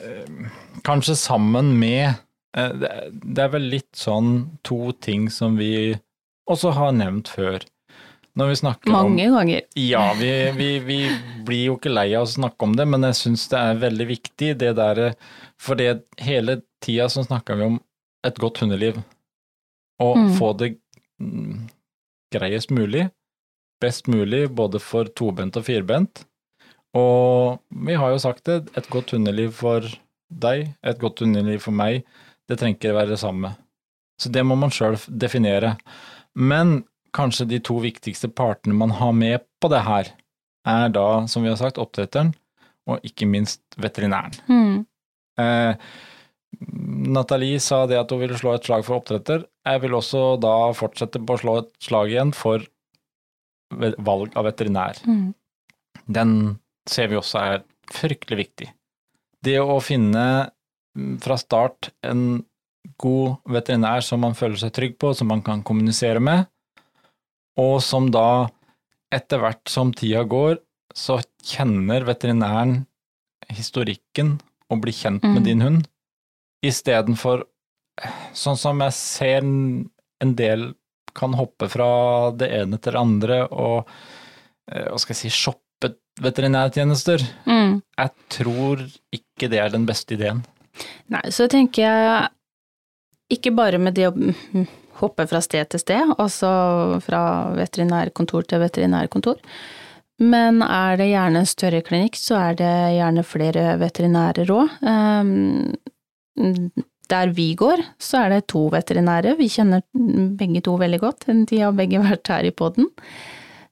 eh, 0.00 0.50
kanskje 0.86 1.18
sammen 1.20 1.76
med 1.78 2.08
eh, 2.56 2.72
det, 2.82 2.92
det 3.12 3.46
er 3.46 3.54
vel 3.54 3.70
litt 3.76 3.92
sånn 3.98 4.58
to 4.66 4.90
ting 5.04 5.30
som 5.30 5.60
vi 5.60 5.94
også 6.50 6.74
har 6.78 6.94
nevnt 6.96 7.30
før. 7.30 7.62
Når 8.36 8.50
vi 8.52 8.56
snakker 8.60 8.92
om 8.92 9.14
Mange 9.14 9.26
ganger. 9.32 9.60
Ja, 9.80 10.02
vi, 10.18 10.28
vi, 10.58 10.66
vi 10.84 10.98
blir 11.46 11.62
jo 11.70 11.76
ikke 11.78 11.92
lei 11.94 12.10
av 12.18 12.26
å 12.26 12.30
snakke 12.30 12.66
om 12.68 12.74
det, 12.76 12.84
men 12.88 13.06
jeg 13.08 13.16
syns 13.16 13.46
det 13.48 13.58
er 13.62 13.78
veldig 13.80 14.06
viktig, 14.10 14.50
det 14.60 14.74
der 14.76 15.00
For 15.60 15.78
det 15.78 16.02
hele 16.20 16.58
tida 16.84 17.06
så 17.08 17.24
snakker 17.24 17.56
vi 17.56 17.64
om 17.70 17.78
et 18.26 18.36
godt 18.42 18.60
hundeliv. 18.60 18.98
Og 20.02 20.16
Mm. 20.18 20.32
få 20.36 20.50
det 20.60 20.74
mm, 21.20 21.68
greiest 22.34 22.70
mulig, 22.70 23.06
best 23.80 24.08
mulig, 24.08 24.50
både 24.52 24.80
for 24.84 25.08
tobent 25.16 25.56
og 25.56 25.64
firbent. 25.64 26.26
Og 26.96 27.58
vi 27.70 27.94
har 27.96 28.10
jo 28.12 28.18
sagt 28.20 28.44
det, 28.44 28.68
et 28.76 28.88
godt 28.92 29.10
hundeliv 29.16 29.52
for 29.56 29.80
deg, 30.32 30.74
et 30.84 30.98
godt 31.00 31.20
hundeliv 31.24 31.60
for 31.64 31.72
meg, 31.72 32.04
det 32.48 32.58
trenger 32.58 32.76
ikke 32.76 32.94
være 32.96 33.14
det 33.14 33.20
samme. 33.20 33.54
Så 34.20 34.28
det 34.32 34.44
må 34.44 34.56
man 34.56 34.70
sjøl 34.72 34.96
definere. 35.08 35.76
Men 36.36 36.84
kanskje 37.16 37.48
de 37.50 37.60
to 37.64 37.78
viktigste 37.82 38.30
partene 38.32 38.76
man 38.76 38.92
har 38.98 39.14
med 39.16 39.46
på 39.62 39.70
det 39.72 39.82
her, 39.86 40.10
er 40.66 40.90
da, 40.92 41.06
som 41.30 41.46
vi 41.46 41.52
har 41.52 41.58
sagt, 41.60 41.80
oppdretteren, 41.80 42.34
og 42.86 43.02
ikke 43.06 43.28
minst 43.30 43.62
veterinæren. 43.80 44.36
Mm. 44.50 44.84
Eh, 45.40 45.88
Nathalie 47.16 47.60
sa 47.60 47.84
det 47.86 47.98
at 48.00 48.12
hun 48.12 48.22
ville 48.22 48.38
slå 48.38 48.54
et 48.56 48.66
slag 48.66 48.84
for 48.86 49.00
oppdretter. 49.00 49.44
Jeg 49.66 49.82
vil 49.82 49.96
også 49.98 50.22
da 50.40 50.54
fortsette 50.76 51.20
på 51.20 51.36
å 51.36 51.42
slå 51.42 51.56
et 51.62 51.70
slag 51.82 52.12
igjen 52.12 52.32
for 52.36 52.64
valg 53.74 54.36
av 54.38 54.46
veterinær. 54.46 55.00
Mm. 55.06 55.32
Den 56.06 56.32
ser 56.88 57.10
vi 57.10 57.18
også 57.18 57.42
er 57.42 57.64
fryktelig 57.92 58.38
viktig. 58.44 58.68
Det 59.44 59.58
å 59.60 59.78
finne 59.84 60.26
mm, 60.96 61.16
fra 61.22 61.36
start 61.38 61.90
en 62.06 62.44
god 63.02 63.42
veterinær 63.50 64.04
som 64.06 64.22
man 64.22 64.36
føler 64.38 64.58
seg 64.60 64.72
trygg 64.74 64.94
på, 65.02 65.12
som 65.14 65.28
man 65.30 65.42
kan 65.44 65.64
kommunisere 65.66 66.22
med, 66.22 66.46
og 67.56 67.80
som 67.82 68.10
da 68.12 68.48
etter 69.14 69.40
hvert 69.40 69.68
som 69.70 69.92
tida 69.96 70.24
går, 70.28 70.58
så 70.96 71.18
kjenner 71.46 72.04
veterinæren 72.08 72.86
historikken 73.52 74.36
og 74.70 74.80
blir 74.82 74.96
kjent 74.96 75.22
med 75.22 75.42
Mm. 75.42 75.44
din 75.44 75.60
hund, 75.62 75.84
istedenfor 76.64 77.44
sånn 78.34 78.56
som 78.58 78.80
jeg 78.80 78.92
ser 78.92 79.38
en 79.44 79.90
en 80.22 80.34
del 80.34 80.74
kan 81.14 81.34
hoppe 81.36 81.68
fra 81.68 82.30
det 82.32 82.48
ene 82.50 82.78
til 82.80 82.92
det 82.92 83.00
andre 83.00 83.36
og 83.52 83.86
eh, 84.72 84.86
hva 84.88 84.98
skal 84.98 85.12
jeg 85.14 85.20
si, 85.26 85.28
shoppe 85.28 85.90
veterinærtjenester. 86.20 87.20
Mm. 87.46 87.82
Jeg 87.98 88.10
tror 88.32 88.80
ikke 89.12 89.50
det 89.52 89.60
er 89.60 89.68
den 89.74 89.84
beste 89.88 90.16
ideen. 90.16 90.40
Nei, 91.12 91.20
så 91.30 91.48
tenker 91.52 91.82
jeg 91.84 92.28
ikke 93.36 93.52
bare 93.56 93.78
med 93.78 93.94
det 93.96 94.08
å 94.08 94.14
mm, 94.16 94.66
hoppe 95.00 95.26
fra 95.30 95.40
sted 95.44 95.68
til 95.72 95.82
sted, 95.82 96.14
altså 96.18 97.00
fra 97.04 97.22
veterinærkontor 97.56 98.46
til 98.50 98.62
veterinærkontor, 98.64 99.40
men 100.22 100.62
er 100.64 100.96
det 100.96 101.10
gjerne 101.10 101.42
en 101.42 101.48
større 101.48 101.82
klinikk, 101.84 102.16
så 102.16 102.38
er 102.40 102.56
det 102.56 102.74
gjerne 102.96 103.24
flere 103.26 103.76
veterinærer 103.82 104.52
òg. 104.54 104.76
Der 107.06 107.32
vi 107.36 107.50
går, 107.54 107.82
så 108.02 108.24
er 108.24 108.32
det 108.32 108.46
to 108.50 108.64
veterinærer, 108.72 109.36
vi 109.38 109.50
kjenner 109.52 109.84
begge 110.40 110.64
to 110.64 110.74
veldig 110.80 111.00
godt, 111.04 111.28
de 111.50 111.60
har 111.60 111.76
begge 111.76 112.00
vært 112.02 112.32
her 112.32 112.48
i 112.48 112.54
poden. 112.56 112.88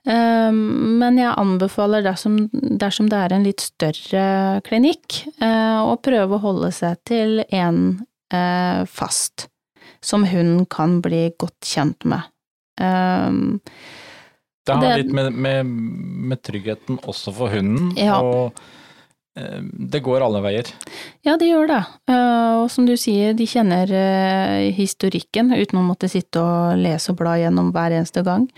Men 0.05 1.17
jeg 1.17 1.33
anbefaler 1.41 2.05
dersom, 2.05 2.37
dersom 2.53 3.09
det 3.09 3.23
er 3.25 3.33
en 3.33 3.47
litt 3.47 3.65
større 3.65 4.61
klinikk, 4.67 5.23
eh, 5.41 5.81
å 5.81 5.97
prøve 5.97 6.37
å 6.37 6.43
holde 6.43 6.69
seg 6.77 7.01
til 7.09 7.41
en 7.49 7.81
fast 8.29 8.91
fast, 8.91 9.47
som 10.05 10.27
hunden 10.29 10.67
kan 10.71 10.99
bli 11.05 11.31
godt 11.41 11.65
kjent 11.75 12.05
med. 12.05 12.23
Um, 12.81 13.61
Det 14.67 14.73
har 14.75 14.81
Det- 14.81 14.97
litt 15.05 15.13
med, 15.13 15.33
med, 15.33 15.67
med 15.67 16.43
tryggheten 16.43 16.99
også 17.05 17.33
for 17.37 17.49
hunden, 17.53 17.91
Ja. 18.01 18.17
og 18.21 18.55
eh, 19.37 19.61
det 19.91 20.01
går 20.03 20.23
alle 20.25 20.41
veier. 20.41 20.65
Ja, 21.25 21.37
det 21.37 21.51
gjør 21.51 21.67
det. 21.69 21.83
Eh, 22.09 22.63
Og 22.65 22.71
som 22.71 22.87
du 22.87 22.95
sier, 22.97 23.35
de 23.37 23.45
kjenner 23.45 23.91
eh, 23.93 24.71
historikken 24.73 25.53
uten 25.53 25.79
å 25.81 25.85
måtte 25.85 26.09
sitte 26.09 26.41
og 26.41 26.79
lese 26.81 27.11
og 27.13 27.19
bla 27.19 27.35
gjennom 27.37 27.73
hver 27.75 27.93
eneste 27.99 28.25
gang. 28.25 28.49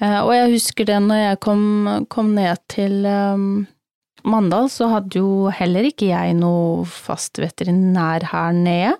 Og 0.00 0.30
jeg 0.30 0.52
husker 0.52 0.84
det 0.86 1.00
når 1.02 1.18
jeg 1.24 1.40
kom, 1.42 2.06
kom 2.08 2.28
ned 2.36 2.56
til 2.70 3.02
Mandal, 4.24 4.68
så 4.70 4.86
hadde 4.92 5.18
jo 5.18 5.48
heller 5.50 5.82
ikke 5.88 6.06
jeg 6.12 6.36
noe 6.38 6.84
fast 6.86 7.40
veterinær 7.42 8.22
her 8.30 8.52
nede. 8.52 8.92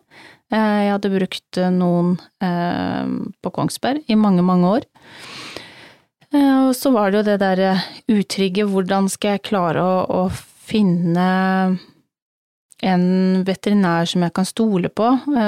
Eh, 0.49 0.81
Jeg 0.87 0.95
hadde 0.95 1.13
brukt 1.13 1.61
eh, 1.61 1.73
noen 1.75 2.15
eh, 2.45 3.11
på 3.45 3.53
Kongsberg 3.53 4.09
i 4.09 4.17
mange, 4.17 4.45
mange 4.45 4.79
år. 4.79 4.89
Og 6.29 6.75
så 6.77 6.91
var 6.93 7.09
det 7.09 7.17
jo 7.17 7.25
det 7.25 7.39
derre 7.41 7.71
utrygge, 8.13 8.67
hvordan 8.69 9.07
skal 9.09 9.39
jeg 9.39 9.47
klare 9.49 9.81
å, 9.81 10.03
å 10.13 10.27
finne 10.69 11.29
en 12.85 13.07
veterinær 13.49 14.05
som 14.11 14.27
jeg 14.27 14.35
kan 14.37 14.45
stole 14.45 14.91
på, 14.93 15.07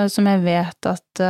som 0.09 0.30
jeg 0.30 0.40
vet 0.40 0.88
at 0.88 1.23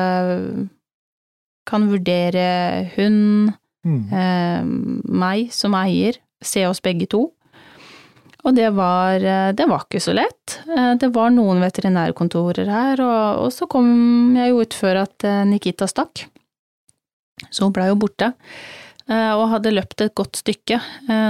kan 1.66 1.88
vurdere 1.90 2.46
hund, 2.94 3.50
mm. 3.82 4.70
meg 5.18 5.50
som 5.50 5.74
eier, 5.82 6.22
se 6.38 6.62
oss 6.70 6.78
begge 6.86 7.10
to. 7.10 7.26
Og 8.40 8.54
det 8.56 8.70
var, 8.72 9.20
eh, 9.20 9.52
det 9.52 9.66
var 9.68 9.82
ikke 9.84 10.00
så 10.00 10.14
lett. 10.16 10.58
Eh, 10.70 10.94
Det 10.96 11.10
var 11.12 11.30
noen 11.34 11.60
veterinærkontorer 11.60 12.68
her, 12.72 13.00
og, 13.04 13.44
og 13.44 13.50
så 13.52 13.66
kom 13.68 14.36
jeg 14.38 14.50
jo 14.54 14.60
ut 14.64 14.76
før 14.76 15.02
at 15.04 15.24
eh, 15.28 15.42
Nikita 15.44 15.88
stakk. 15.90 16.24
Så 17.50 17.64
hun 17.66 17.72
blei 17.72 17.88
jo 17.88 17.96
borte, 18.00 18.32
og 19.10 19.46
hadde 19.50 19.72
løpt 19.72 20.02
et 20.04 20.12
godt 20.14 20.36
stykke. 20.38 20.76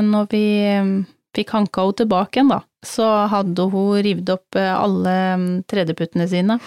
Når 0.05 0.27
vi 0.33 0.43
eh, 0.69 0.89
fikk 1.37 1.53
hanka 1.55 1.85
henne 1.87 1.97
tilbake 2.03 2.37
igjen, 2.41 2.51
da, 2.51 2.59
så 2.85 3.07
hadde 3.31 3.69
hun 3.73 4.01
revet 4.05 4.29
opp 4.35 4.59
alle 4.59 5.15
mm, 5.39 5.49
tredjeputtene 5.71 6.27
sine. 6.29 6.59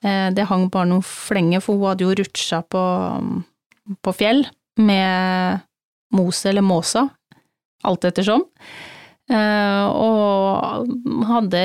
Det 0.00 0.46
hang 0.48 0.70
bare 0.72 0.88
noen 0.88 1.04
flenger, 1.04 1.60
for 1.60 1.76
hun 1.76 1.90
hadde 1.90 2.06
jo 2.06 2.14
rutsja 2.16 2.62
på, 2.72 2.82
på 4.00 4.14
fjell 4.16 4.46
med 4.80 5.60
mose 6.16 6.48
eller 6.48 6.64
måsa, 6.64 7.02
alt 7.84 8.06
ettersom. 8.08 8.46
Eh, 8.48 8.89
Og 9.30 11.24
hadde 11.28 11.60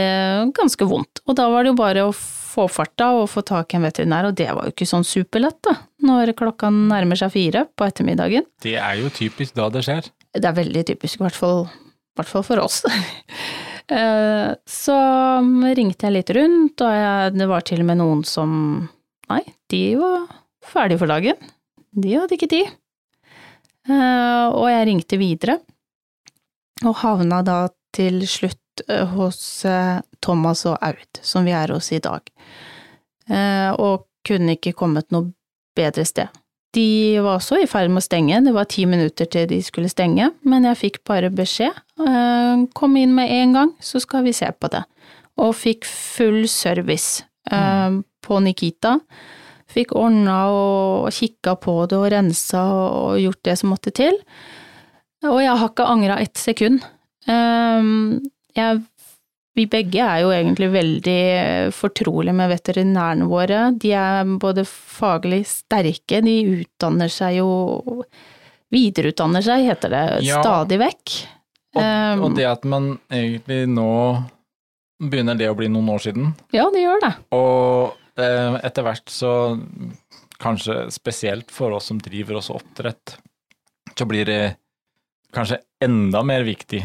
ganske 0.56 0.88
vondt. 0.90 1.22
Og 1.26 1.38
da 1.40 1.48
var 1.50 1.64
det 1.66 1.72
jo 1.74 1.78
bare 1.80 2.04
å 2.10 2.14
få 2.16 2.68
farta 2.72 3.10
og 3.18 3.26
få 3.32 3.42
tak 3.46 3.74
i 3.74 3.80
en 3.80 3.84
veterinær, 3.88 4.30
og 4.30 4.36
det 4.40 4.48
var 4.54 4.68
jo 4.70 4.72
ikke 4.76 4.88
sånn 4.88 5.04
superlett, 5.08 5.58
da, 5.66 5.74
når 6.08 6.32
klokka 6.40 6.70
nærmer 6.72 7.20
seg 7.20 7.34
fire 7.34 7.66
på 7.76 7.88
ettermiddagen. 7.88 8.46
Det 8.64 8.78
er 8.80 9.02
jo 9.02 9.10
typisk 9.12 9.58
da 9.58 9.68
det 9.74 9.82
skjer. 9.88 10.08
Det 10.36 10.46
er 10.48 10.56
veldig 10.62 10.86
typisk, 10.88 11.20
i 11.20 11.26
hvert 11.26 11.36
fall, 11.40 11.66
i 11.68 12.20
hvert 12.22 12.32
fall 12.32 12.46
for 12.48 12.64
oss. 12.68 12.84
Eh, 13.86 14.48
Så 14.66 14.94
ringte 15.78 16.08
jeg 16.08 16.14
litt 16.16 16.32
rundt, 16.34 16.82
og 16.82 16.90
jeg, 16.90 17.34
det 17.38 17.46
var 17.52 17.62
til 17.70 17.84
og 17.84 17.86
med 17.92 18.00
noen 18.00 18.24
som 18.26 18.56
Nei, 19.30 19.44
de 19.70 19.82
var 20.00 20.24
ferdige 20.66 20.98
for 21.04 21.12
dagen. 21.14 21.38
De 21.94 22.16
hadde 22.18 22.34
ikke 22.34 22.50
tid. 22.50 22.72
Eh, 23.86 24.48
Og 24.58 24.66
jeg 24.72 24.88
ringte 24.90 25.20
videre, 25.22 25.60
og 26.84 26.96
havna 27.00 27.40
da 27.46 27.60
til 27.96 28.24
slutt 28.28 28.84
eh, 28.90 29.06
hos 29.16 29.40
eh, 29.68 30.02
Thomas 30.24 30.66
og 30.68 30.80
Aud, 30.84 31.22
som 31.24 31.48
vi 31.48 31.54
er 31.56 31.72
hos 31.72 31.92
i 31.96 32.02
dag. 32.04 32.26
Eh, 33.30 33.72
Og 33.72 34.08
kunne 34.26 34.56
ikke 34.58 34.74
kommet 34.74 35.12
noe 35.14 35.30
bedre 35.78 36.06
sted. 36.08 36.34
De 36.76 37.16
var 37.22 37.38
også 37.38 37.60
i 37.62 37.68
ferd 37.70 37.92
med 37.94 38.02
å 38.02 38.04
stenge, 38.04 38.42
det 38.44 38.52
var 38.56 38.66
ti 38.68 38.88
minutter 38.90 39.30
til 39.32 39.46
de 39.48 39.62
skulle 39.64 39.92
stenge, 39.92 40.32
men 40.44 40.66
jeg 40.68 40.80
fikk 40.80 40.98
bare 41.08 41.30
beskjed. 41.32 41.78
Kom 42.76 42.98
inn 43.00 43.14
med 43.16 43.32
en 43.32 43.54
gang, 43.56 43.72
så 43.80 44.02
skal 44.04 44.26
vi 44.26 44.34
se 44.36 44.50
på 44.50 44.72
det. 44.74 44.82
Og 45.40 45.54
fikk 45.56 45.86
full 45.88 46.50
service 46.52 47.24
mm. 47.48 48.02
på 48.26 48.42
Nikita. 48.44 48.98
Fikk 49.72 49.94
ordna 49.96 50.40
og 50.52 51.14
kikka 51.16 51.54
på 51.64 51.78
det 51.88 52.02
og 52.02 52.10
rensa 52.12 52.66
og 52.74 53.22
gjort 53.22 53.44
det 53.48 53.56
som 53.62 53.72
måtte 53.72 53.94
til. 53.96 54.20
Og 55.32 55.40
jeg 55.44 55.56
har 55.58 55.70
ikke 55.70 55.88
angra 55.90 56.20
ett 56.22 56.38
sekund. 56.38 56.84
Eh, 57.28 57.84
Jeg 58.56 58.82
vi 59.56 59.64
begge 59.72 60.04
er 60.04 60.20
jo 60.20 60.32
egentlig 60.36 60.68
veldig 60.74 61.72
fortrolige 61.72 62.34
med 62.36 62.50
veterinærene 62.52 63.24
våre. 63.32 63.60
De 63.80 63.94
er 63.96 64.26
både 64.40 64.66
faglig 64.68 65.46
sterke, 65.48 66.20
de 66.26 66.34
utdanner 66.62 67.08
seg 67.12 67.38
jo 67.40 68.04
Videreutdanner 68.74 69.44
seg, 69.46 69.62
heter 69.70 69.90
det, 69.94 70.26
Ja. 70.26 70.42
stadig 70.42 70.80
vekk. 70.82 71.14
Og, 71.76 71.82
Um, 71.84 72.24
og 72.24 72.36
det 72.36 72.46
at 72.50 72.64
man 72.66 73.00
egentlig 73.12 73.68
nå 73.70 74.26
begynner 75.00 75.38
det 75.38 75.48
å 75.52 75.56
bli 75.56 75.68
noen 75.68 75.88
år 75.94 76.00
siden, 76.02 76.34
Ja, 76.52 76.70
det 76.72 76.82
gjør 76.82 77.00
det. 77.02 77.14
og 77.32 77.94
eh, 78.18 78.60
etter 78.64 78.84
hvert 78.84 79.06
så 79.08 79.60
kanskje 80.40 80.90
spesielt 80.92 81.52
for 81.52 81.72
oss 81.72 81.86
som 81.86 81.98
driver 82.00 82.36
oss 82.38 82.50
oppdrett, 82.50 83.18
så 83.96 84.06
blir 84.08 84.26
det 84.26 84.56
kanskje 85.36 85.60
enda 85.84 86.24
mer 86.26 86.44
viktig 86.48 86.82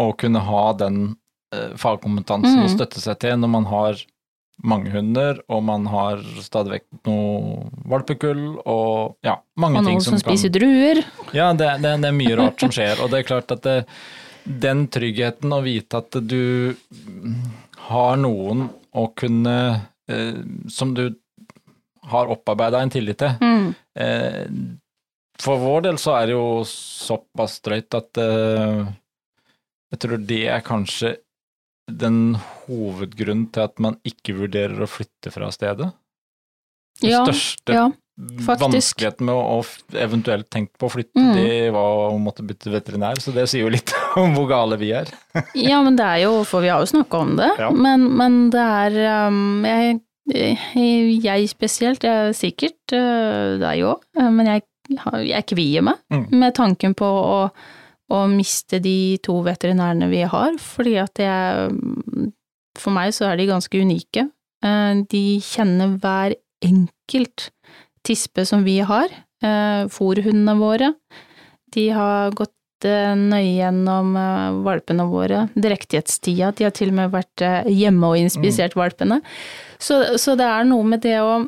å 0.00 0.10
kunne 0.18 0.42
ha 0.46 0.64
den 0.80 1.16
eh, 1.54 1.72
fagkompetansen 1.80 2.60
å 2.62 2.66
Mhm. 2.68 2.74
støtte 2.76 3.00
seg 3.02 3.18
til 3.22 3.36
når 3.40 3.48
man 3.50 3.64
har 3.70 4.00
mange 4.62 4.90
hunder, 4.92 5.38
og 5.48 5.62
man 5.64 5.86
har 5.88 6.20
stadig 6.44 6.70
vekk 6.74 7.06
noe 7.08 7.70
valpekull, 7.88 8.42
og 8.68 9.16
ja, 9.24 9.38
mange 9.56 9.78
Og 9.80 9.86
ting 9.86 9.96
noen 9.96 10.04
som, 10.04 10.18
som 10.18 10.26
kan 10.28 10.36
spiser 10.36 10.52
druer. 10.52 11.00
Ja, 11.32 11.46
det, 11.56 11.70
det, 11.80 11.94
det 12.02 12.10
er 12.10 12.16
mye 12.18 12.36
rart 12.36 12.60
som 12.60 12.68
skjer, 12.70 13.00
og 13.00 13.08
det 13.10 13.22
er 13.22 13.28
klart 13.30 13.50
at 13.56 13.62
det, 13.64 13.78
den 14.44 14.84
tryggheten 14.92 15.52
å 15.56 15.62
vite 15.64 16.02
at 16.02 16.12
du 16.28 16.76
har 17.88 18.16
noen 18.20 18.68
å 18.92 19.06
kunne 19.16 19.56
eh, 20.10 20.38
Som 20.68 20.94
du 20.94 21.06
har 22.10 22.26
opparbeida 22.32 22.80
en 22.82 22.90
tillit 22.90 23.18
til. 23.20 23.36
Mm. 23.40 23.74
Eh, 23.96 24.46
for 25.40 25.60
vår 25.62 25.86
del 25.88 25.98
så 26.00 26.14
er 26.20 26.30
det 26.30 26.36
jo 26.36 26.62
såpass 26.68 27.58
drøyt 27.64 27.96
at 27.98 28.20
uh, 28.20 28.84
jeg 29.90 30.02
tror 30.04 30.20
det 30.28 30.42
er 30.52 30.60
kanskje 30.66 31.16
den 31.90 32.36
hovedgrunnen 32.68 33.48
til 33.50 33.64
at 33.66 33.80
man 33.82 33.96
ikke 34.06 34.36
vurderer 34.38 34.78
å 34.84 34.86
flytte 34.90 35.32
fra 35.34 35.48
stedet. 35.54 35.88
Den 37.00 37.10
Ja, 37.10 37.24
største 37.24 37.74
ja, 37.74 37.86
vanskeligheten 38.46 39.26
med 39.26 39.34
å, 39.34 39.58
å 39.58 39.96
eventuelt 39.98 40.46
tenke 40.52 40.76
på 40.78 40.86
å 40.86 40.92
flytte, 40.94 41.16
Mm. 41.18 41.32
det 41.34 41.70
var 41.74 42.10
å 42.12 42.18
måtte 42.20 42.44
bytte 42.46 42.70
veterinær, 42.70 43.18
så 43.24 43.32
det 43.34 43.48
sier 43.50 43.64
jo 43.64 43.72
litt 43.72 43.90
om 44.20 44.36
hvor 44.36 44.46
gale 44.52 44.78
vi 44.78 44.92
er. 44.94 45.10
Ja, 45.58 45.80
men 45.82 45.96
det 45.98 46.06
er 46.06 46.22
jo, 46.28 46.44
for 46.46 46.62
vi 46.62 46.70
har 46.70 46.84
jo 46.84 46.92
snakka 46.92 47.24
om 47.24 47.34
det, 47.40 47.50
Ja. 47.58 47.70
men, 47.74 48.06
men 48.20 48.38
det 48.54 48.62
er 48.84 49.00
um, 49.32 49.64
jeg, 49.66 49.98
jeg 51.24 51.48
spesielt, 51.50 52.04
jeg 52.06 52.28
er 52.30 52.36
sikkert 52.36 52.94
uh, 52.94 53.56
deg 53.62 53.82
òg, 53.88 54.04
men 54.20 54.46
jeg, 54.54 54.62
jeg 54.90 55.46
kvier 55.46 55.82
meg 55.86 55.98
Mm. 56.10 56.26
med 56.40 56.54
tanken 56.54 56.94
på 56.94 57.06
å, 57.06 57.50
å 58.10 58.20
miste 58.28 58.80
de 58.82 59.18
to 59.22 59.40
veterinærene 59.46 60.08
vi 60.10 60.22
har, 60.26 60.52
fordi 60.58 60.96
at 60.98 61.14
jeg 61.18 62.32
For 62.78 62.92
meg 62.94 63.10
så 63.12 63.26
er 63.32 63.36
de 63.36 63.46
ganske 63.50 63.74
unike. 63.82 64.28
Uh, 64.64 65.02
De 65.10 65.40
kjenner 65.42 65.98
hver 65.98 66.36
enkelt 66.62 67.50
tispe 68.06 68.44
som 68.46 68.62
vi 68.64 68.78
har, 68.80 69.08
uh, 69.42 69.88
fòrhundene 69.90 70.54
våre. 70.56 70.92
De 71.74 71.88
har 71.90 72.30
gått 72.32 72.86
eh, 72.86 73.14
nøye 73.14 73.58
gjennom 73.60 74.14
eh, 74.16 74.62
valpene 74.64 75.04
våre. 75.10 75.44
Drektighetstida. 75.54 76.48
De 76.56 76.64
har 76.64 76.72
til 76.74 76.88
og 76.90 76.94
med 76.96 77.12
vært 77.12 77.42
eh, 77.44 77.68
hjemme 77.70 78.08
og 78.08 78.16
inspisert 78.18 78.74
valpene. 78.78 79.20
Så, 79.78 80.16
så 80.18 80.34
det 80.40 80.46
er 80.48 80.64
noe 80.64 80.82
med 80.84 81.02
det 81.04 81.18
å 81.22 81.44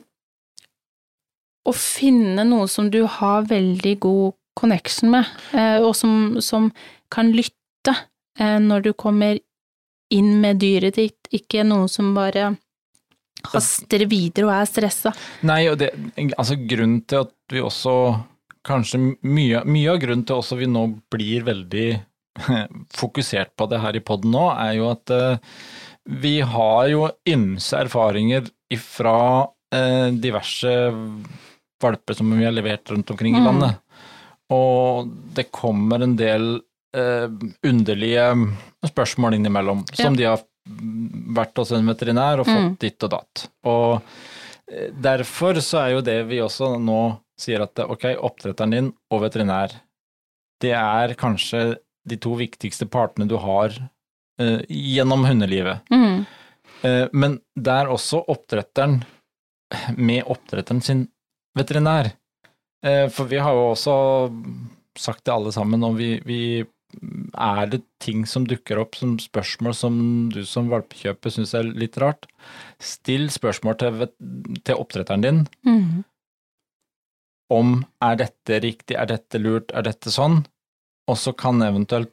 å 1.68 1.75
finne 1.77 2.44
noe 2.46 2.66
som 2.70 2.90
du 2.90 3.03
har 3.07 3.46
veldig 3.51 3.94
god 4.03 4.35
connection 4.59 5.12
med, 5.14 5.29
eh, 5.57 5.79
og 5.83 5.94
som, 5.96 6.40
som 6.42 6.70
kan 7.12 7.33
lytte 7.35 7.94
eh, 8.38 8.59
når 8.61 8.88
du 8.88 8.92
kommer 8.98 9.38
inn 10.12 10.35
med 10.42 10.61
dyret 10.61 10.98
ditt, 10.98 11.31
ikke 11.33 11.64
noe 11.64 11.88
som 11.88 12.12
bare 12.16 12.53
haster 13.53 14.05
videre 14.07 14.46
og 14.46 14.55
er 14.55 14.68
stressa. 14.70 15.14
Nei, 15.48 15.64
og 15.70 15.81
det, 15.81 15.90
altså 16.37 16.59
grunnen 16.59 17.03
til 17.09 17.27
at 17.27 17.35
vi 17.53 17.64
også 17.64 17.96
Kanskje 18.62 19.01
mye, 19.27 19.64
mye 19.66 19.88
av 19.90 19.96
grunnen 19.98 20.20
til 20.22 20.37
også 20.38 20.55
vi 20.61 20.68
nå 20.70 20.85
blir 21.11 21.42
veldig 21.42 21.87
fokusert 23.01 23.57
på 23.59 23.66
det 23.66 23.81
her 23.83 23.96
i 23.98 24.03
poden 24.07 24.31
nå, 24.31 24.44
er 24.55 24.77
jo 24.77 24.85
at 24.92 25.11
eh, 25.11 25.57
vi 26.22 26.37
har 26.46 26.85
jo 26.92 27.09
ymse 27.27 27.81
erfaringer 27.83 28.46
ifra 28.70 29.16
diverse 30.22 30.70
valper 31.83 32.14
som 32.18 32.31
vi 32.33 32.45
har 32.47 32.55
levert 32.55 32.90
rundt 32.90 33.11
omkring 33.12 33.37
i 33.37 33.40
Mm. 33.40 33.47
landet. 33.47 33.77
Og 34.53 35.09
det 35.35 35.51
kommer 35.53 36.03
en 36.03 36.16
del 36.16 36.61
eh, 36.95 37.29
underlige 37.64 38.25
spørsmål 38.85 39.35
innimellom, 39.38 39.85
som 39.97 40.14
de 40.16 40.25
har 40.29 40.42
vært 41.33 41.57
hos 41.57 41.71
en 41.73 41.87
veterinær 41.88 42.40
og 42.42 42.47
fått 42.47 42.61
Mm. 42.66 42.75
ditt 42.79 43.03
og 43.07 43.11
datt. 43.14 43.47
Og 43.64 44.03
eh, 44.68 44.90
derfor 44.92 45.55
så 45.64 45.79
er 45.87 45.90
jo 45.95 46.03
det 46.03 46.18
vi 46.29 46.38
også 46.45 46.75
nå 46.79 47.18
sier 47.40 47.62
at 47.64 47.79
ok, 47.81 48.05
oppdretteren 48.21 48.71
din 48.71 48.92
og 49.11 49.23
veterinær, 49.23 49.73
det 50.61 50.73
er 50.77 51.14
kanskje 51.14 51.79
de 52.07 52.16
to 52.16 52.37
viktigste 52.37 52.85
partene 52.90 53.27
du 53.27 53.37
har 53.38 53.73
eh, 54.38 54.61
gjennom 54.68 55.25
hundelivet. 55.25 55.81
Mm. 55.90 56.27
Eh, 56.85 57.09
men 57.12 57.40
det 57.57 57.73
er 57.73 57.87
også 57.88 58.21
oppdretteren 58.29 59.01
med 59.97 60.25
oppdretteren 60.29 60.83
sin 60.83 61.09
veterinær. 61.59 62.12
Eh, 62.85 63.09
for 63.12 63.31
vi 63.31 63.41
har 63.43 63.55
jo 63.57 63.73
også 63.73 63.97
sagt 64.99 65.25
det 65.27 65.35
alle 65.35 65.53
sammen, 65.55 65.85
og 65.87 65.97
vi, 65.99 66.17
vi 66.27 66.43
er 67.33 67.67
det 67.73 67.83
ting 68.03 68.27
som 68.29 68.45
dukker 68.49 68.81
opp 68.83 68.97
som 68.99 69.15
spørsmål 69.21 69.75
som 69.77 69.95
du 70.33 70.43
som 70.49 70.69
valpekjøper 70.73 71.33
syns 71.33 71.55
er 71.57 71.69
litt 71.69 71.97
rart, 72.03 72.27
still 72.83 73.31
spørsmål 73.33 73.79
til, 73.81 74.09
til 74.65 74.81
oppdretteren 74.81 75.25
din 75.25 75.45
Mm. 75.65 76.05
om 77.53 77.85
er 78.03 78.17
dette 78.17 78.59
riktig, 78.65 78.97
er 78.97 79.07
dette 79.07 79.38
lurt, 79.38 79.73
er 79.73 79.83
dette 79.85 80.11
sånn, 80.11 80.43
og 81.09 81.17
så 81.21 81.33
kan 81.37 81.61
eventuelt 81.62 82.12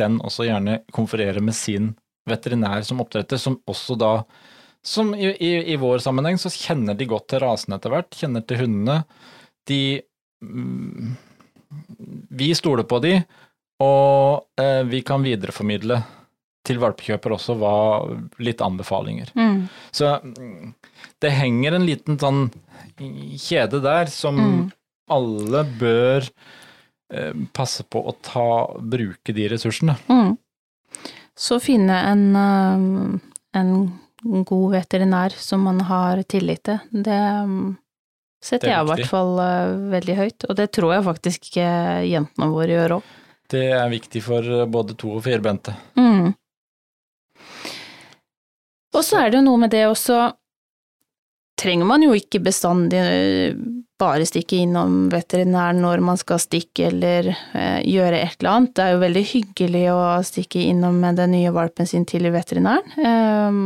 den 0.00 0.18
også 0.20 0.46
gjerne 0.48 0.78
konferere 0.92 1.40
med 1.40 1.54
sin 1.54 1.94
veterinær 2.28 2.84
som 2.84 3.00
oppdretter, 3.00 3.36
som 3.36 3.60
også 3.68 3.96
da 4.00 4.12
som 4.86 5.12
i, 5.14 5.32
i, 5.34 5.52
i 5.72 5.76
vår 5.80 5.98
sammenheng 6.04 6.38
så 6.38 6.52
kjenner 6.52 6.94
de 6.94 7.08
godt 7.10 7.26
til 7.32 7.42
rasene 7.42 7.78
etter 7.78 7.90
hvert, 7.92 8.14
kjenner 8.14 8.44
til 8.46 8.60
hundene. 8.62 9.00
De 9.66 9.80
mm, 10.44 11.16
Vi 12.38 12.52
stoler 12.54 12.86
på 12.86 13.00
de, 13.02 13.16
og 13.82 14.46
eh, 14.62 14.82
vi 14.88 15.02
kan 15.04 15.24
videreformidle 15.26 15.98
til 16.66 16.80
valpekjøper 16.82 17.34
også 17.36 17.54
hva 17.60 17.74
litt 18.42 18.62
anbefalinger. 18.64 19.30
Mm. 19.38 19.66
Så 19.94 20.16
mm, 20.22 20.72
det 21.22 21.34
henger 21.34 21.76
en 21.76 21.86
liten 21.86 22.18
sånn 22.22 22.46
kjede 23.38 23.82
der 23.84 24.08
som 24.10 24.38
Mm. 24.40 24.70
alle 25.10 25.60
bør 25.78 26.24
eh, 27.12 27.34
passe 27.54 27.84
på 27.84 28.00
å 28.02 28.14
ta, 28.22 28.46
bruke 28.80 29.34
de 29.36 29.48
ressursene. 29.52 29.94
Mm. 30.10 30.32
Så 31.36 31.60
finne 31.60 31.98
en, 32.08 32.24
um, 32.34 33.20
en 33.52 33.72
god 34.46 34.72
veterinær 34.74 35.34
som 35.38 35.64
man 35.66 35.80
har 35.88 36.22
tillit 36.28 36.64
til, 36.68 36.80
det 36.90 37.20
um, 37.44 37.76
setter 38.42 38.68
Det 38.68 38.72
jeg 38.74 38.84
i 38.84 38.88
hvert 38.90 39.10
fall 39.10 39.36
uh, 39.38 39.76
veldig 39.92 40.16
høyt, 40.18 40.48
og 40.48 40.58
det 40.58 40.70
tror 40.74 40.96
jeg 40.96 41.06
faktisk 41.06 41.48
uh, 41.60 42.02
jentene 42.06 42.50
våre 42.52 42.74
gjør 42.74 42.96
òg. 42.98 43.14
Det 43.46 43.62
er 43.70 43.86
viktig 43.92 44.22
for 44.26 44.42
eh, 44.42 44.66
både 44.66 44.96
to- 44.98 45.12
og 45.14 45.22
firbente. 45.22 45.70
Mm. 45.94 46.32
Og 48.96 49.04
så 49.06 49.20
er 49.20 49.30
det 49.30 49.38
jo 49.38 49.46
noe 49.46 49.60
med 49.66 49.70
det 49.74 49.84
også 49.86 50.32
Trenger 51.56 51.88
man 51.88 52.02
jo 52.04 52.12
ikke 52.12 52.42
bestandig 52.44 52.98
bare 53.98 54.26
stikke 54.28 54.58
innom 54.60 55.06
veterinæren 55.12 55.78
når 55.80 56.02
man 56.04 56.18
skal 56.20 56.40
stikke 56.42 56.90
eller 56.90 57.30
eh, 57.32 57.78
gjøre 57.88 58.18
et 58.20 58.36
eller 58.40 58.50
annet. 58.52 58.74
Det 58.76 58.84
er 58.84 58.92
jo 58.92 59.00
veldig 59.02 59.22
hyggelig 59.30 59.84
å 59.94 60.00
stikke 60.28 60.64
innom 60.68 60.98
med 61.00 61.16
den 61.20 61.32
nye 61.32 61.52
valpen 61.54 61.88
sin 61.88 62.04
til 62.08 62.28
veterinæren. 62.34 62.92
Eh, 63.00 63.60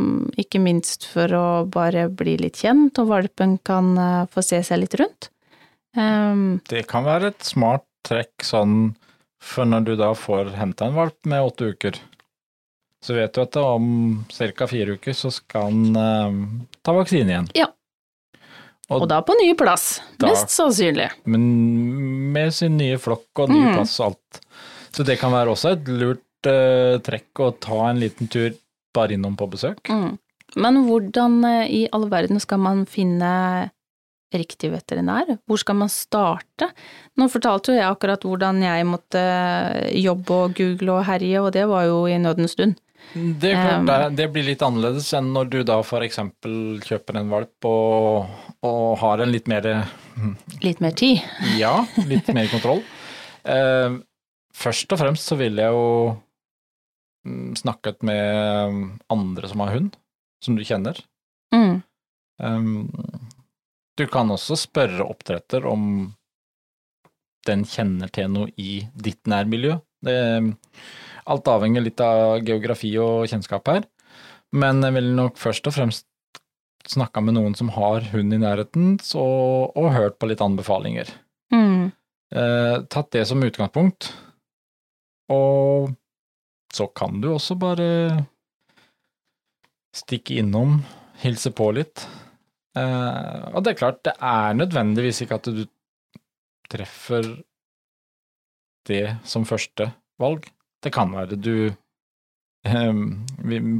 ikke 0.45 0.61
minst 0.63 1.07
for 1.11 1.35
å 1.35 1.45
bare 1.71 2.07
bli 2.09 2.37
litt 2.39 2.61
kjent, 2.63 2.99
og 3.03 3.11
valpen 3.11 3.57
kan 3.67 3.91
eh, 3.97 4.23
få 4.31 4.43
se 4.45 4.61
seg 4.63 4.83
litt 4.85 4.95
rundt. 5.01 5.31
Eh, 5.97 6.45
Det 6.71 6.85
kan 6.87 7.07
være 7.07 7.33
et 7.33 7.43
smart 7.43 7.85
trekk 8.07 8.47
sånn 8.47 8.93
for 9.41 9.65
når 9.65 9.85
du 9.85 9.95
da 9.99 10.13
får 10.15 10.53
henta 10.55 10.87
en 10.87 10.95
valp 10.95 11.17
med 11.29 11.43
åtte 11.43 11.73
uker. 11.73 11.99
Så 13.01 13.15
vet 13.17 13.33
du 13.33 13.41
at 13.41 13.55
om 13.57 14.23
ca. 14.29 14.67
fire 14.69 14.93
uker 14.95 15.15
så 15.17 15.31
skal 15.33 15.71
han 15.71 15.95
eh, 15.97 16.41
ta 16.85 16.93
vaksine 16.95 17.33
igjen. 17.33 17.51
Ja. 17.57 17.67
Og, 18.91 19.05
og 19.05 19.07
da 19.11 19.21
på 19.23 19.35
ny 19.39 19.53
plass, 19.55 20.01
Da- 20.19 20.27
mest 20.27 20.51
sannsynlig. 20.51 21.09
men 21.25 21.45
med 22.33 22.51
sin 22.53 22.75
nye 22.77 22.97
flokk 22.99 23.39
og 23.45 23.49
ny 23.49 23.61
Mm. 23.63 23.73
plass 23.77 23.99
og 23.99 24.11
alt. 24.11 24.41
Så 24.91 25.05
det 25.07 25.19
kan 25.19 25.31
være 25.31 25.53
også 25.53 25.71
et 25.77 25.87
lurt 25.87 26.47
uh, 26.47 26.97
trekk 26.99 27.39
å 27.39 27.51
ta 27.59 27.89
en 27.89 27.99
liten 28.01 28.27
tur 28.27 28.51
bare 28.93 29.13
innom 29.15 29.37
på 29.37 29.47
besøk. 29.49 29.79
Mm. 29.87 30.17
Men 30.57 30.81
hvordan 30.87 31.43
uh, 31.45 31.65
i 31.71 31.87
all 31.93 32.09
verden 32.11 32.39
skal 32.43 32.59
man 32.59 32.85
finne 32.85 33.71
riktig 34.33 34.71
veterinær? 34.71 35.37
Hvor 35.47 35.59
skal 35.59 35.75
man 35.75 35.89
starte? 35.91 36.71
Nå 37.19 37.27
fortalte 37.31 37.73
jo 37.73 37.79
jeg 37.79 37.87
akkurat 37.87 38.23
hvordan 38.27 38.61
jeg 38.63 38.87
måtte 38.87 39.23
jobbe 39.95 40.31
og 40.45 40.55
google 40.55 40.97
og 40.99 41.05
herje, 41.05 41.41
og 41.41 41.51
det 41.55 41.67
var 41.67 41.87
jo 41.89 42.05
i 42.07 42.17
nødens 42.17 42.55
stund. 42.55 42.79
Det 43.15 43.51
klart, 43.57 44.15
det, 44.15 44.27
blir 44.31 44.45
litt 44.45 44.61
annerledes 44.63 45.09
enn 45.17 45.31
når 45.33 45.49
du 45.51 45.63
da 45.67 45.79
eksempel 46.05 46.79
kjøper 46.85 47.17
en 47.19 47.31
valp 47.33 47.65
og, 47.67 48.27
og 48.67 48.97
har 49.01 49.21
en 49.23 49.31
litt 49.33 49.49
mer 49.49 49.67
Litt 50.61 50.81
mer 50.83 50.93
tid. 50.97 51.21
Ja, 51.57 51.85
litt 52.05 52.27
mer 52.35 52.49
kontroll. 52.51 52.83
Eh, 53.47 53.95
først 54.53 54.91
og 54.93 54.99
fremst 55.01 55.31
så 55.31 55.37
ville 55.39 55.63
jeg 55.63 55.73
jo 55.73 55.87
mm, 57.25 57.55
snakket 57.57 58.03
med 58.05 58.91
andre 59.09 59.49
som 59.49 59.63
har 59.63 59.73
hund, 59.73 59.95
som 60.43 60.57
du 60.57 60.65
kjenner. 60.67 60.99
Mm. 61.55 61.81
Um, 62.41 62.89
du 63.97 64.05
kan 64.11 64.29
også 64.33 64.57
spørre 64.59 65.07
oppdretter 65.07 65.65
om 65.69 66.11
den 67.47 67.65
kjenner 67.65 68.11
til 68.13 68.29
noe 68.29 68.51
i 68.61 68.83
ditt 68.93 69.25
nærmiljø. 69.29 69.79
Det, 70.05 70.17
alt 71.31 71.49
avhenger 71.49 71.85
litt 71.85 72.01
av 72.01 72.41
geografi 72.45 72.93
og 73.01 73.27
kjennskap 73.29 73.67
her, 73.69 73.85
men 74.53 74.81
jeg 74.85 74.97
ville 74.97 75.17
nok 75.17 75.37
først 75.41 75.69
og 75.69 75.75
fremst 75.77 76.05
snakka 76.89 77.21
med 77.21 77.37
noen 77.37 77.55
som 77.57 77.71
har 77.75 78.05
hund 78.13 78.33
i 78.33 78.39
nærheten, 78.41 78.95
så, 79.03 79.23
og 79.75 79.93
hørt 79.95 80.17
på 80.19 80.29
litt 80.31 80.41
anbefalinger. 80.43 81.11
Mm. 81.53 81.91
Eh, 82.31 82.75
tatt 82.91 83.11
det 83.15 83.25
som 83.29 83.43
utgangspunkt, 83.43 84.11
og 85.31 85.91
så 86.71 86.87
kan 86.95 87.19
du 87.21 87.33
også 87.33 87.57
bare 87.59 87.87
stikke 89.95 90.39
innom, 90.39 90.79
hilse 91.21 91.51
på 91.55 91.69
litt. 91.75 92.05
Eh, 92.79 93.39
og 93.51 93.63
det 93.63 93.73
er 93.73 93.79
klart, 93.81 94.03
det 94.07 94.15
er 94.15 94.55
nødvendigvis 94.55 95.23
ikke 95.25 95.39
at 95.41 95.51
du 95.51 95.65
treffer 96.71 97.27
det 98.87 99.17
som 99.27 99.45
første 99.47 99.91
valg. 100.21 100.47
Det 100.81 100.93
kan 100.95 101.11
være 101.13 101.37
du 101.37 101.55
eh, 101.67 103.01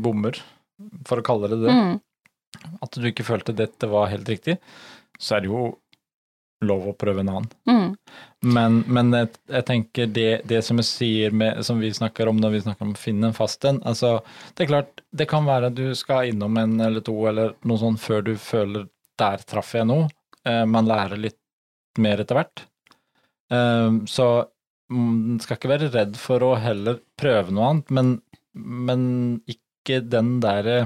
bommer, 0.04 0.38
for 1.08 1.22
å 1.22 1.26
kalle 1.26 1.52
det 1.52 1.62
det. 1.64 1.76
Mm. 1.76 2.00
At 2.82 2.98
du 2.98 3.08
ikke 3.08 3.26
følte 3.28 3.56
dette 3.56 3.90
var 3.90 4.12
helt 4.12 4.30
riktig, 4.30 4.58
så 5.20 5.38
er 5.38 5.44
det 5.44 5.52
jo 5.52 5.64
lov 6.66 6.92
å 6.92 6.96
prøve 6.98 7.24
en 7.24 7.32
annen. 7.32 7.50
Mm. 7.70 7.88
Men, 8.54 8.78
men 8.86 9.12
jeg, 9.16 9.32
jeg 9.50 9.66
tenker 9.68 10.10
det, 10.14 10.30
det 10.50 10.62
som 10.66 10.78
med, 10.78 11.62
som 11.66 11.82
vi 11.82 11.92
snakker 11.94 12.30
om 12.30 12.38
når 12.42 12.56
vi 12.56 12.64
snakker 12.66 12.86
om 12.86 12.94
å 12.94 13.02
finne 13.02 13.30
en 13.30 13.38
fast 13.38 13.66
en, 13.66 13.82
altså 13.88 14.20
det 14.56 14.66
er 14.66 14.72
klart, 14.74 15.04
det 15.10 15.30
kan 15.30 15.48
være 15.50 15.72
at 15.72 15.78
du 15.78 15.96
skal 15.98 16.30
innom 16.30 16.58
en 16.62 16.78
eller 16.82 17.06
to 17.06 17.16
eller 17.30 17.56
noe 17.66 17.82
sånt 17.82 18.02
før 18.04 18.26
du 18.30 18.36
føler 18.38 18.88
der 19.22 19.46
traff 19.46 19.74
jeg 19.78 19.90
noe. 19.90 20.10
Eh, 20.48 20.64
man 20.70 20.90
lærer 20.90 21.20
litt 21.22 21.40
mer 22.02 22.22
etter 22.22 22.38
hvert. 22.38 22.66
Eh, 23.54 23.90
så 24.10 24.28
man 24.92 25.42
skal 25.42 25.58
ikke 25.58 25.72
være 25.72 25.92
redd 25.94 26.18
for 26.20 26.44
å 26.46 26.56
heller 26.62 27.02
prøve 27.20 27.54
noe 27.54 27.70
annet, 27.70 27.94
men, 27.94 28.16
men 28.54 29.04
ikke 29.50 30.02
den 30.04 30.40
derre 30.44 30.84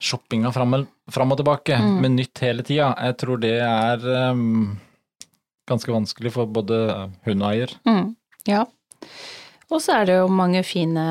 shoppinga 0.00 0.52
fram, 0.54 0.86
fram 1.10 1.32
og 1.32 1.38
tilbake 1.40 1.78
Mm. 1.78 2.00
med 2.00 2.10
nytt 2.16 2.38
hele 2.44 2.62
tida. 2.62 2.94
Jeg 3.02 3.16
tror 3.18 3.40
det 3.40 3.54
er 3.60 4.30
um, 4.30 4.78
ganske 5.68 5.90
vanskelig 5.92 6.32
for 6.32 6.46
både 6.46 7.10
hund 7.26 7.42
og 7.42 7.50
eier. 7.52 7.74
Mm. 7.86 8.14
Ja, 8.46 8.64
Og 9.70 9.82
så 9.84 9.92
er 10.00 10.06
det 10.08 10.14
jo 10.16 10.28
mange 10.32 10.62
fine 10.64 11.02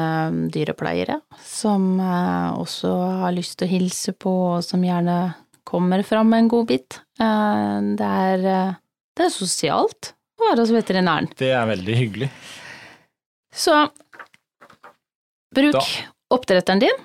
dyrepleiere 0.50 1.20
som 1.46 2.00
eh, 2.02 2.56
også 2.58 2.90
har 3.22 3.32
lyst 3.36 3.60
til 3.60 3.68
å 3.68 3.70
hilse 3.70 4.14
på, 4.18 4.32
og 4.58 4.64
som 4.66 4.82
gjerne 4.82 5.36
kommer 5.64 6.02
fram 6.04 6.34
en 6.34 6.48
god 6.50 6.66
bit. 6.72 6.98
Eh, 7.22 7.78
det 8.00 8.08
er, 8.08 8.46
eh, 8.50 8.74
det 9.16 9.26
er 9.28 9.30
sosialt 9.30 10.14
å 10.42 10.48
være 10.50 10.64
hos 10.64 10.72
veterinæren. 10.74 11.30
Det 11.38 11.52
er 11.54 11.68
veldig 11.70 11.96
hyggelig. 12.00 12.32
Så 13.54 13.76
bruk 15.54 15.74
Da- 15.74 15.86
oppdretteren 16.32 16.80
din, 16.80 16.98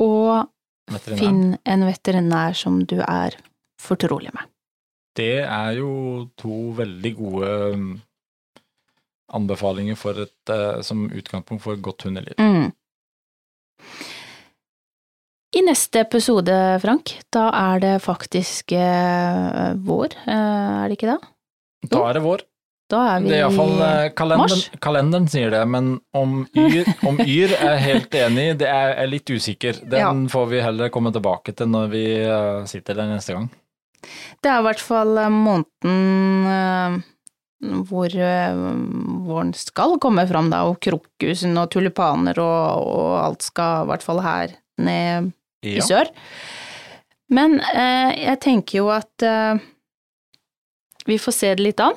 og 0.00 0.48
veterinær. 0.92 1.20
finn 1.20 1.42
en 1.68 1.84
veterinær 1.88 2.56
som 2.56 2.80
du 2.88 2.98
er 3.04 3.36
fortrolig 3.80 4.32
med. 4.32 4.48
Det 5.16 5.42
er 5.44 5.76
jo 5.76 6.28
to 6.40 6.72
veldig 6.78 7.12
gode 7.18 7.50
um, 7.74 7.88
anbefalinger 9.36 9.96
et, 10.22 10.50
eh, 10.50 10.80
som 10.84 11.04
utgangspunkt 11.10 11.62
for 11.62 11.76
et 11.76 11.82
godt 11.82 12.06
hundeliv. 12.06 12.38
Mm. 12.38 12.72
I 15.52 15.60
neste 15.66 16.00
episode, 16.00 16.54
Frank, 16.80 17.12
da 17.32 17.50
er 17.52 17.82
det 17.82 17.96
faktisk 18.00 18.72
eh, 18.72 19.74
vår, 19.76 20.16
eh, 20.24 20.78
er 20.80 20.88
det 20.88 20.96
ikke 20.96 21.12
det? 21.12 21.18
Da 21.92 22.06
er 22.08 22.16
det 22.16 22.22
vår. 22.24 22.44
Da 22.92 22.98
er 23.14 23.22
vi 23.24 23.30
Det 23.32 23.38
iallfall 23.40 23.72
eh, 23.86 24.08
kalenderen, 24.18 24.52
mars. 24.52 24.66
kalenderen 24.84 25.28
sier 25.32 25.52
det, 25.54 25.62
men 25.72 25.94
om 26.12 26.42
Yr, 26.52 26.90
om 27.08 27.16
yr 27.24 27.54
er 27.56 27.70
jeg 27.78 27.84
helt 27.86 28.16
enig, 28.20 28.46
det 28.60 28.68
er 28.68 28.92
er 29.00 29.08
litt 29.08 29.32
usikker. 29.32 29.80
Den 29.88 30.26
får 30.32 30.46
vi 30.50 30.60
heller 30.60 30.92
komme 30.92 31.12
tilbake 31.14 31.54
til 31.56 31.70
når 31.72 31.88
vi 31.94 32.04
eh, 32.20 32.64
sitter 32.68 33.00
der 33.00 33.08
neste 33.14 33.32
gang. 33.38 33.48
Det 34.42 34.50
er 34.50 34.60
i 34.60 34.66
hvert 34.66 34.82
fall 34.82 35.16
eh, 35.22 35.32
måneden 35.32 37.02
hvor 37.86 38.10
våren 39.22 39.52
skal 39.54 39.94
komme 40.02 40.24
fram, 40.26 40.48
da, 40.50 40.64
og 40.66 40.80
krokusen 40.82 41.54
og 41.60 41.68
tulipaner 41.70 42.40
og, 42.42 42.88
og 42.90 43.12
alt 43.22 43.46
skal 43.46 43.84
i 43.84 43.90
hvert 43.92 44.02
fall 44.02 44.18
her 44.24 44.56
ned 44.82 45.30
i 45.62 45.76
sør. 45.84 46.10
Men 47.32 47.60
eh, 47.72 48.10
jeg 48.26 48.40
tenker 48.42 48.82
jo 48.82 48.90
at 48.92 49.24
eh, 49.24 49.62
vi 51.08 51.18
får 51.22 51.36
se 51.38 51.52
det 51.56 51.64
litt 51.64 51.80
an. 51.82 51.96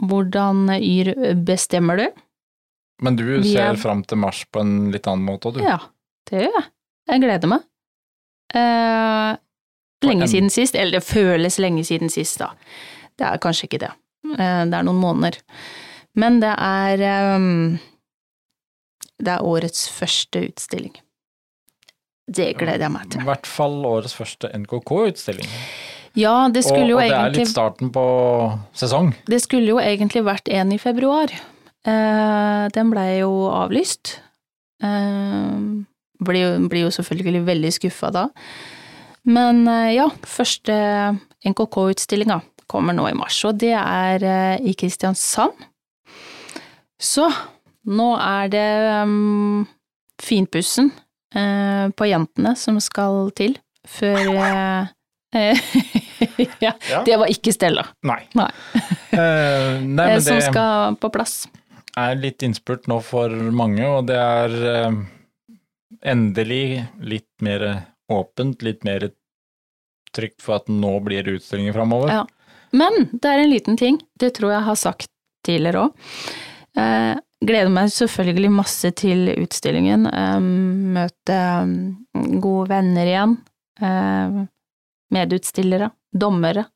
Hvordan 0.00 0.68
Yr 0.80 1.10
bestemmer 1.44 1.96
du? 2.00 2.06
Men 3.02 3.16
du 3.16 3.24
Vi 3.40 3.52
ser 3.54 3.70
er- 3.72 3.76
fram 3.80 4.02
til 4.04 4.18
mars 4.18 4.44
på 4.52 4.60
en 4.60 4.90
litt 4.92 5.06
annen 5.08 5.24
måte, 5.24 5.48
òg, 5.48 5.54
du. 5.58 5.64
Ja, 5.64 5.78
det 6.30 6.42
gjør 6.46 6.52
jeg. 6.60 6.66
Jeg 7.08 7.20
gleder 7.22 7.48
meg. 7.48 7.60
Eh, 8.54 9.36
lenge 10.04 10.22
en- 10.22 10.28
siden 10.28 10.50
sist, 10.50 10.74
eller 10.76 10.98
det 10.98 11.04
føles 11.04 11.58
lenge 11.58 11.84
siden 11.84 12.10
sist, 12.10 12.38
da. 12.38 12.50
Det 13.16 13.26
er 13.26 13.38
kanskje 13.38 13.68
ikke 13.68 13.80
det. 13.80 13.90
Eh, 14.38 14.64
det 14.66 14.74
er 14.74 14.82
noen 14.84 15.00
måneder. 15.00 15.38
Men 16.14 16.40
det 16.40 16.54
er 16.58 17.36
um, 17.36 17.78
Det 19.20 19.28
er 19.28 19.42
årets 19.44 19.88
første 19.92 20.48
utstilling. 20.48 20.94
Det 22.30 22.56
gleder 22.56 22.78
jeg 22.86 22.90
meg 22.92 23.10
til. 23.10 23.20
I 23.20 23.24
hvert 23.24 23.46
fall 23.46 23.82
årets 23.84 24.14
første 24.16 24.48
NKK-utstilling. 24.54 25.48
Ja, 26.18 26.48
det 26.50 26.64
Og, 26.66 26.78
jo 26.88 26.98
og 26.98 27.04
det 27.04 27.14
er 27.14 27.34
litt 27.34 27.52
starten 27.52 27.92
på 27.94 28.02
sesong. 28.74 29.12
Det 29.30 29.38
skulle 29.44 29.70
jo 29.70 29.78
egentlig 29.78 30.24
vært 30.26 30.50
en 30.50 30.72
i 30.74 30.78
februar. 30.82 31.30
Eh, 31.86 32.64
den 32.74 32.90
blei 32.90 33.20
jo 33.20 33.46
avlyst. 33.52 34.18
Eh, 34.82 35.56
blir, 36.20 36.58
blir 36.68 36.86
jo 36.88 36.92
selvfølgelig 36.98 37.44
veldig 37.46 37.72
skuffa 37.78 38.10
da. 38.14 38.26
Men 39.30 39.66
eh, 39.68 39.94
ja, 40.00 40.08
første 40.26 40.74
NKK-utstillinga 41.46 42.40
kommer 42.70 42.94
nå 42.94 43.08
i 43.10 43.16
mars, 43.18 43.38
og 43.48 43.58
det 43.62 43.74
er 43.78 44.24
eh, 44.26 44.56
i 44.66 44.74
Kristiansand. 44.78 45.66
Så 47.00 47.30
nå 47.88 48.10
er 48.20 48.50
det 48.52 48.68
um, 49.06 49.62
finpussen 50.20 50.90
eh, 51.34 51.88
på 51.96 52.08
jentene 52.10 52.52
som 52.60 52.76
skal 52.82 53.30
til 53.36 53.56
før 53.88 54.20
eh, 54.34 54.90
ja, 56.64 56.72
Ja. 56.90 57.02
det 57.06 57.16
var 57.20 57.30
ikke 57.30 57.52
Stella. 57.54 57.86
Nei. 58.06 58.22
Nei. 58.38 58.50
uh, 59.14 59.14
nei, 59.14 59.20
Eh, 59.20 59.84
men 59.86 60.22
som 60.22 60.36
det 60.40 60.48
skal 60.48 60.96
på 61.00 61.10
plass. 61.14 61.44
er 61.98 62.18
litt 62.18 62.42
innspurt 62.46 62.86
nå 62.90 63.00
for 63.04 63.30
mange, 63.54 63.86
og 63.86 64.06
det 64.10 64.18
er 64.18 64.58
uh, 64.90 65.00
endelig 66.02 66.84
litt 67.02 67.30
mer 67.42 67.66
åpent, 68.10 68.62
litt 68.66 68.84
mer 68.84 69.10
trygt 70.16 70.42
for 70.42 70.58
at 70.58 70.68
nå 70.70 70.96
blir 71.06 71.22
det 71.26 71.38
utstillinger 71.38 71.76
framover. 71.76 72.10
Ja. 72.10 72.26
Men 72.72 73.08
det 73.12 73.26
er 73.30 73.42
en 73.42 73.50
liten 73.50 73.76
ting, 73.78 73.98
det 74.18 74.34
tror 74.38 74.54
jeg 74.54 74.66
har 74.66 74.78
sagt 74.78 75.10
tidligere 75.46 75.88
òg. 75.88 76.06
Eh, 76.78 77.16
gleder 77.42 77.72
meg 77.72 77.90
selvfølgelig 77.94 78.50
masse 78.54 78.90
til 78.98 79.30
utstillingen. 79.32 80.06
Eh, 80.06 80.38
møte 80.98 81.38
mm, 81.66 82.40
gode 82.42 82.68
venner 82.70 83.10
igjen. 83.10 83.36
Medutstillere. 85.10 85.90
Dommere. 86.12 86.66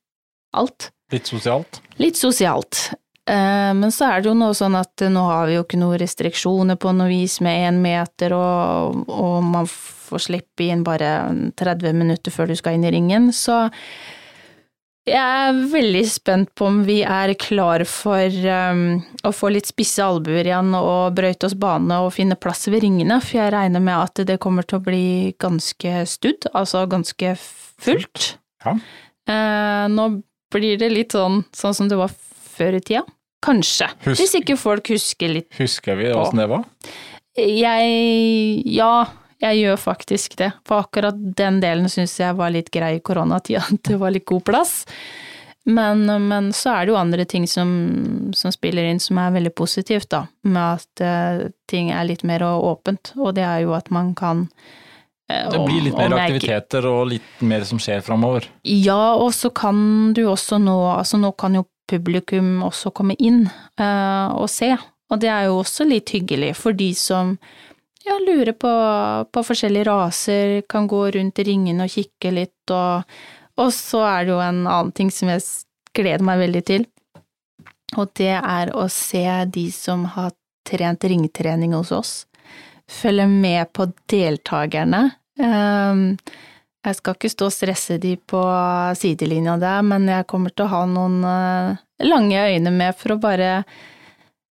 Alt. 0.55 0.91
Litt 1.11 1.27
sosialt. 1.29 1.81
Litt 2.01 2.17
sosialt. 2.17 2.91
Eh, 3.29 3.73
Men 3.73 3.91
så 3.91 4.09
er 4.11 4.21
det 4.21 4.29
jo 4.29 4.35
noe 4.37 4.53
sånn 4.57 4.75
at 4.77 5.01
nå 5.09 5.23
har 5.29 5.47
vi 5.49 5.57
jo 5.57 5.63
ikke 5.65 5.79
noen 5.81 5.99
restriksjoner 6.01 6.77
på 6.81 6.93
noe 6.95 7.09
vis 7.09 7.39
med 7.41 7.69
én 7.69 7.81
meter, 7.81 8.35
og, 8.37 9.05
og 9.09 9.43
man 9.43 9.67
får 9.69 10.27
slippe 10.27 10.67
inn 10.69 10.83
bare 10.85 11.09
30 11.57 11.97
minutter 11.97 12.31
før 12.33 12.51
du 12.51 12.55
skal 12.55 12.77
inn 12.77 12.85
i 12.85 12.93
ringen, 12.93 13.31
så 13.33 13.65
jeg 15.05 15.21
er 15.21 15.57
veldig 15.71 16.03
spent 16.09 16.49
på 16.57 16.65
om 16.69 16.79
vi 16.87 16.99
er 17.05 17.33
klar 17.37 17.83
for 17.89 18.37
um, 18.49 18.83
å 19.25 19.31
få 19.35 19.51
litt 19.53 19.69
spisse 19.69 20.01
albuer 20.05 20.47
igjen 20.49 20.71
og 20.77 21.13
brøyte 21.17 21.45
oss 21.49 21.53
bane 21.61 21.99
og 22.05 22.13
finne 22.15 22.37
plass 22.41 22.65
ved 22.71 22.81
ringene, 22.85 23.19
for 23.21 23.37
jeg 23.41 23.53
regner 23.53 23.83
med 23.85 23.95
at 23.99 24.23
det 24.27 24.39
kommer 24.43 24.65
til 24.65 24.79
å 24.79 24.85
bli 24.87 25.05
ganske 25.41 26.01
studd, 26.09 26.47
altså 26.57 26.85
ganske 26.89 27.35
fullt. 27.39 28.31
Ja. 28.65 28.75
Uh, 29.29 29.85
nå 29.93 30.09
blir 30.53 30.77
det 30.81 30.89
litt 30.93 31.13
sånn, 31.17 31.43
sånn 31.53 31.75
som 31.77 31.89
det 31.91 31.97
var 31.99 32.13
før 32.55 32.77
i 32.77 32.81
tida. 32.81 33.03
Kanskje. 33.45 33.91
Husk- 34.07 34.21
Hvis 34.23 34.33
ikke 34.39 34.55
folk 34.57 34.87
husker 34.89 35.29
litt. 35.29 35.51
Husker 35.59 35.99
vi 35.99 36.09
åssen 36.15 36.39
det 36.41 36.47
var? 36.49 36.63
Jeg 37.35 38.63
Ja, 38.73 39.05
jeg 39.45 39.61
gjør 39.61 39.79
faktisk 39.81 40.37
det. 40.41 40.51
For 40.67 40.85
akkurat 40.85 41.17
den 41.37 41.61
delen 41.63 41.89
syns 41.91 42.17
jeg 42.19 42.37
var 42.37 42.53
litt 42.53 42.71
grei 42.73 42.97
i 42.97 43.03
koronatida. 43.05 43.63
at 43.73 43.83
Det 43.85 43.99
var 44.01 44.13
litt 44.15 44.27
god 44.29 44.45
plass. 44.47 44.83
Men, 45.65 46.05
men 46.27 46.51
så 46.53 46.75
er 46.75 46.85
det 46.85 46.93
jo 46.93 46.97
andre 46.99 47.25
ting 47.25 47.47
som, 47.49 47.69
som 48.37 48.53
spiller 48.53 48.85
inn 48.85 49.01
som 49.01 49.17
er 49.17 49.33
veldig 49.33 49.53
positivt, 49.57 50.11
da. 50.13 50.25
Med 50.45 50.61
at 50.61 51.01
uh, 51.01 51.45
ting 51.69 51.89
er 51.89 52.05
litt 52.05 52.25
mer 52.27 52.45
åpent. 52.45 53.15
Og 53.17 53.33
det 53.37 53.45
er 53.47 53.63
jo 53.63 53.73
at 53.77 53.89
man 53.93 54.13
kan 54.17 54.45
uh, 54.45 55.47
Det 55.49 55.63
blir 55.63 55.87
litt 55.87 55.97
mer 55.97 56.13
aktiviteter 56.19 56.85
og 56.89 57.07
litt 57.15 57.41
mer 57.41 57.65
som 57.65 57.81
skjer 57.81 58.05
framover. 58.05 58.45
ja, 58.61 59.15
og 59.17 59.33
så 59.33 59.49
kan 59.49 60.13
du 60.13 60.27
også 60.29 60.61
nå 60.61 60.77
Altså 60.93 61.17
nå 61.17 61.33
kan 61.33 61.57
jo 61.57 61.65
publikum 61.89 62.61
også 62.65 62.91
komme 62.93 63.17
inn 63.21 63.47
uh, 63.81 64.29
og 64.33 64.47
se, 64.49 64.71
og 65.09 65.21
det 65.21 65.29
er 65.29 65.49
jo 65.49 65.59
også 65.61 65.85
litt 65.85 66.09
hyggelig 66.13 66.55
for 66.57 66.73
de 66.77 66.87
som 66.97 67.35
ja, 68.05 68.17
lurer 68.21 68.53
på, 68.53 68.71
på 69.31 69.43
forskjellige 69.43 69.87
raser, 69.89 70.61
kan 70.69 70.87
gå 70.87 71.01
rundt 71.17 71.41
ringene 71.47 71.87
og 71.87 71.93
kikke 71.93 72.33
litt, 72.35 72.73
og, 72.73 73.05
og 73.61 73.71
så 73.73 74.03
er 74.07 74.25
det 74.25 74.35
jo 74.35 74.41
en 74.43 74.63
annen 74.65 74.93
ting 74.95 75.11
som 75.13 75.31
jeg 75.33 75.43
gleder 75.95 76.25
meg 76.27 76.41
veldig 76.43 76.63
til, 76.67 76.87
og 77.95 78.11
det 78.19 78.33
er 78.37 78.73
å 78.75 78.87
se 78.91 79.25
de 79.53 79.67
som 79.73 80.05
har 80.15 80.33
trent 80.65 81.05
ringtrening 81.05 81.75
hos 81.77 81.93
oss, 81.95 82.13
følge 82.89 83.27
med 83.29 83.71
på 83.73 83.87
deltakerne. 84.11 85.07
Um, 85.39 86.11
jeg 86.85 86.99
skal 86.99 87.17
ikke 87.17 87.31
stå 87.33 87.49
og 87.49 87.53
stresse 87.53 87.97
de 88.01 88.13
på 88.17 88.41
sidelinja 88.99 89.55
der, 89.61 89.81
men 89.85 90.05
jeg 90.09 90.27
kommer 90.29 90.53
til 90.53 90.67
å 90.67 90.73
ha 90.73 90.81
noen 90.85 91.17
eh, 91.25 91.79
lange 92.05 92.43
øyne 92.53 92.73
med 92.73 92.93
for 92.99 93.15
å 93.15 93.21
bare 93.21 93.63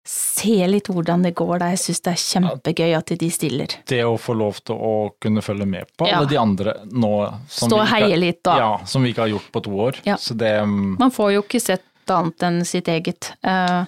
se 0.05 0.67
litt 0.67 0.89
hvordan 0.91 1.23
det 1.23 1.35
går 1.39 1.59
da. 1.63 1.69
Jeg 1.73 1.79
syns 1.85 2.01
det 2.03 2.13
er 2.13 2.23
kjempegøy 2.23 2.95
at 2.99 3.13
de 3.21 3.29
stiller. 3.31 3.75
Det 3.87 4.01
å 4.05 4.17
få 4.19 4.35
lov 4.35 4.59
til 4.67 4.75
å 4.77 4.93
kunne 5.23 5.43
følge 5.45 5.67
med 5.69 5.87
på 5.97 6.09
Ja. 6.09 6.19
alle 6.19 6.29
de 6.29 6.37
andre 6.41 6.75
nå 6.91 7.13
som 7.49 7.69
Stå 7.71 7.81
og 7.81 7.87
heie 7.93 8.17
litt, 8.19 8.43
da. 8.43 8.57
Ja, 8.59 8.73
som 8.85 9.03
vi 9.03 9.13
ikke 9.13 9.23
har 9.29 9.33
gjort 9.37 9.53
på 9.53 9.63
to 9.63 9.71
år. 9.71 10.01
Ja. 10.05 10.17
Så 10.17 10.35
det 10.37 10.53
mm, 10.67 10.97
Man 10.99 11.11
får 11.15 11.33
jo 11.37 11.43
ikke 11.43 11.61
sett 11.63 11.85
annet 12.11 12.43
enn 12.43 12.65
sitt 12.67 12.89
eget. 12.89 13.33
Eh, 13.45 13.85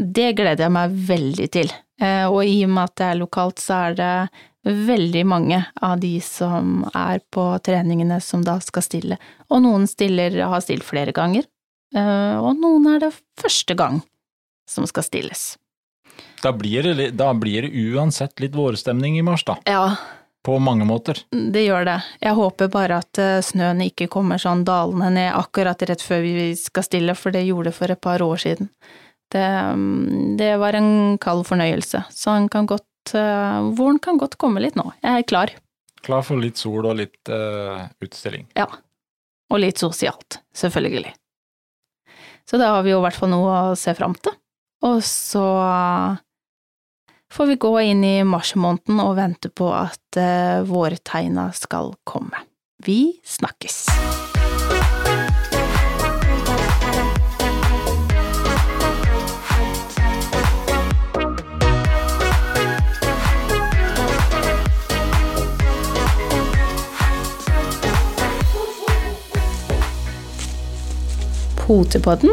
Det 0.00 0.30
gleder 0.34 0.64
jeg 0.64 0.72
meg 0.72 0.90
veldig 0.90 1.50
til. 1.52 1.70
Eh, 2.00 2.24
Og 2.24 2.42
i 2.44 2.64
og 2.64 2.70
med 2.70 2.84
at 2.84 2.94
det 2.96 3.06
er 3.10 3.18
lokalt, 3.20 3.58
så 3.60 3.90
er 3.90 3.94
det 3.94 4.30
veldig 4.64 5.24
mange 5.26 5.66
av 5.82 6.00
de 6.00 6.18
som 6.20 6.84
er 6.94 7.20
på 7.32 7.60
treningene 7.62 8.20
som 8.22 8.42
da 8.42 8.58
skal 8.60 8.82
stille. 8.82 9.18
Og 9.50 9.60
noen 9.62 9.86
stiller, 9.86 10.30
har 10.42 10.60
stilt 10.60 10.82
flere 10.84 11.12
ganger, 11.12 11.44
eh, 11.94 12.36
og 12.40 12.56
noen 12.60 12.86
er 12.96 12.98
det 13.00 13.12
første 13.40 13.76
gang 13.76 14.02
som 14.70 14.86
skal 14.86 15.06
stilles. 15.06 15.58
da, 16.42 16.52
blir 16.56 16.86
det, 16.94 17.10
da 17.18 17.32
blir 17.34 17.66
det 17.66 17.74
uansett 17.90 18.40
litt 18.40 18.54
vårstemning 18.56 19.18
i 19.18 19.22
mars, 19.26 19.44
da. 19.44 19.58
Ja, 19.68 19.96
På 20.46 20.56
mange 20.58 20.86
måter. 20.88 21.18
det 21.30 21.66
gjør 21.66 21.84
det. 21.84 21.98
Jeg 22.24 22.32
håper 22.38 22.70
bare 22.72 23.02
at 23.02 23.18
eh, 23.20 23.42
snøen 23.44 23.82
ikke 23.84 24.06
kommer 24.08 24.40
sånn 24.40 24.62
dalende 24.64 25.10
ned 25.12 25.34
akkurat 25.36 25.82
rett 25.84 26.00
før 26.00 26.22
vi 26.24 26.54
skal 26.56 26.86
stille, 26.86 27.14
for 27.14 27.34
det 27.34 27.42
gjorde 27.44 27.68
det 27.68 27.76
for 27.76 27.92
et 27.92 28.00
par 28.00 28.22
år 28.24 28.40
siden. 28.40 28.70
Det, 29.30 29.46
det 30.40 30.54
var 30.58 30.74
en 30.78 31.18
kald 31.22 31.44
fornøyelse, 31.46 32.00
så 32.10 32.32
han 32.38 32.48
kan 32.50 32.66
godt 32.66 33.12
uh, 33.14 33.68
Våren 33.76 34.00
kan 34.02 34.18
godt 34.18 34.34
komme 34.40 34.62
litt 34.64 34.74
nå. 34.80 34.88
Jeg 35.04 35.20
er 35.20 35.28
klar. 35.28 35.52
Klar 36.02 36.24
for 36.26 36.40
litt 36.40 36.58
sol 36.58 36.88
og 36.88 36.96
litt 36.98 37.28
uh, 37.30 37.84
utstilling. 38.02 38.48
Ja. 38.58 38.66
Og 39.52 39.60
litt 39.62 39.78
sosialt, 39.78 40.40
selvfølgelig. 40.56 41.12
Så 42.48 42.58
da 42.58 42.72
har 42.74 42.82
vi 42.82 42.90
jo 42.94 42.98
i 42.98 43.04
hvert 43.04 43.18
fall 43.20 43.30
noe 43.30 43.54
å 43.70 43.76
se 43.78 43.92
fram 43.94 44.16
til. 44.18 44.34
Og 44.80 45.02
så 45.04 45.46
får 47.32 47.46
vi 47.46 47.56
gå 47.60 47.72
inn 47.92 48.04
i 48.04 48.16
marsmåneden 48.24 49.02
og 49.04 49.16
vente 49.20 49.52
på 49.52 49.68
at 49.76 50.16
uh, 50.16 50.64
vårtegna 50.68 51.50
skal 51.56 51.94
komme. 52.08 52.46
Vi 52.80 53.20
snakkes! 53.24 53.84
Potepodden, 71.70 72.32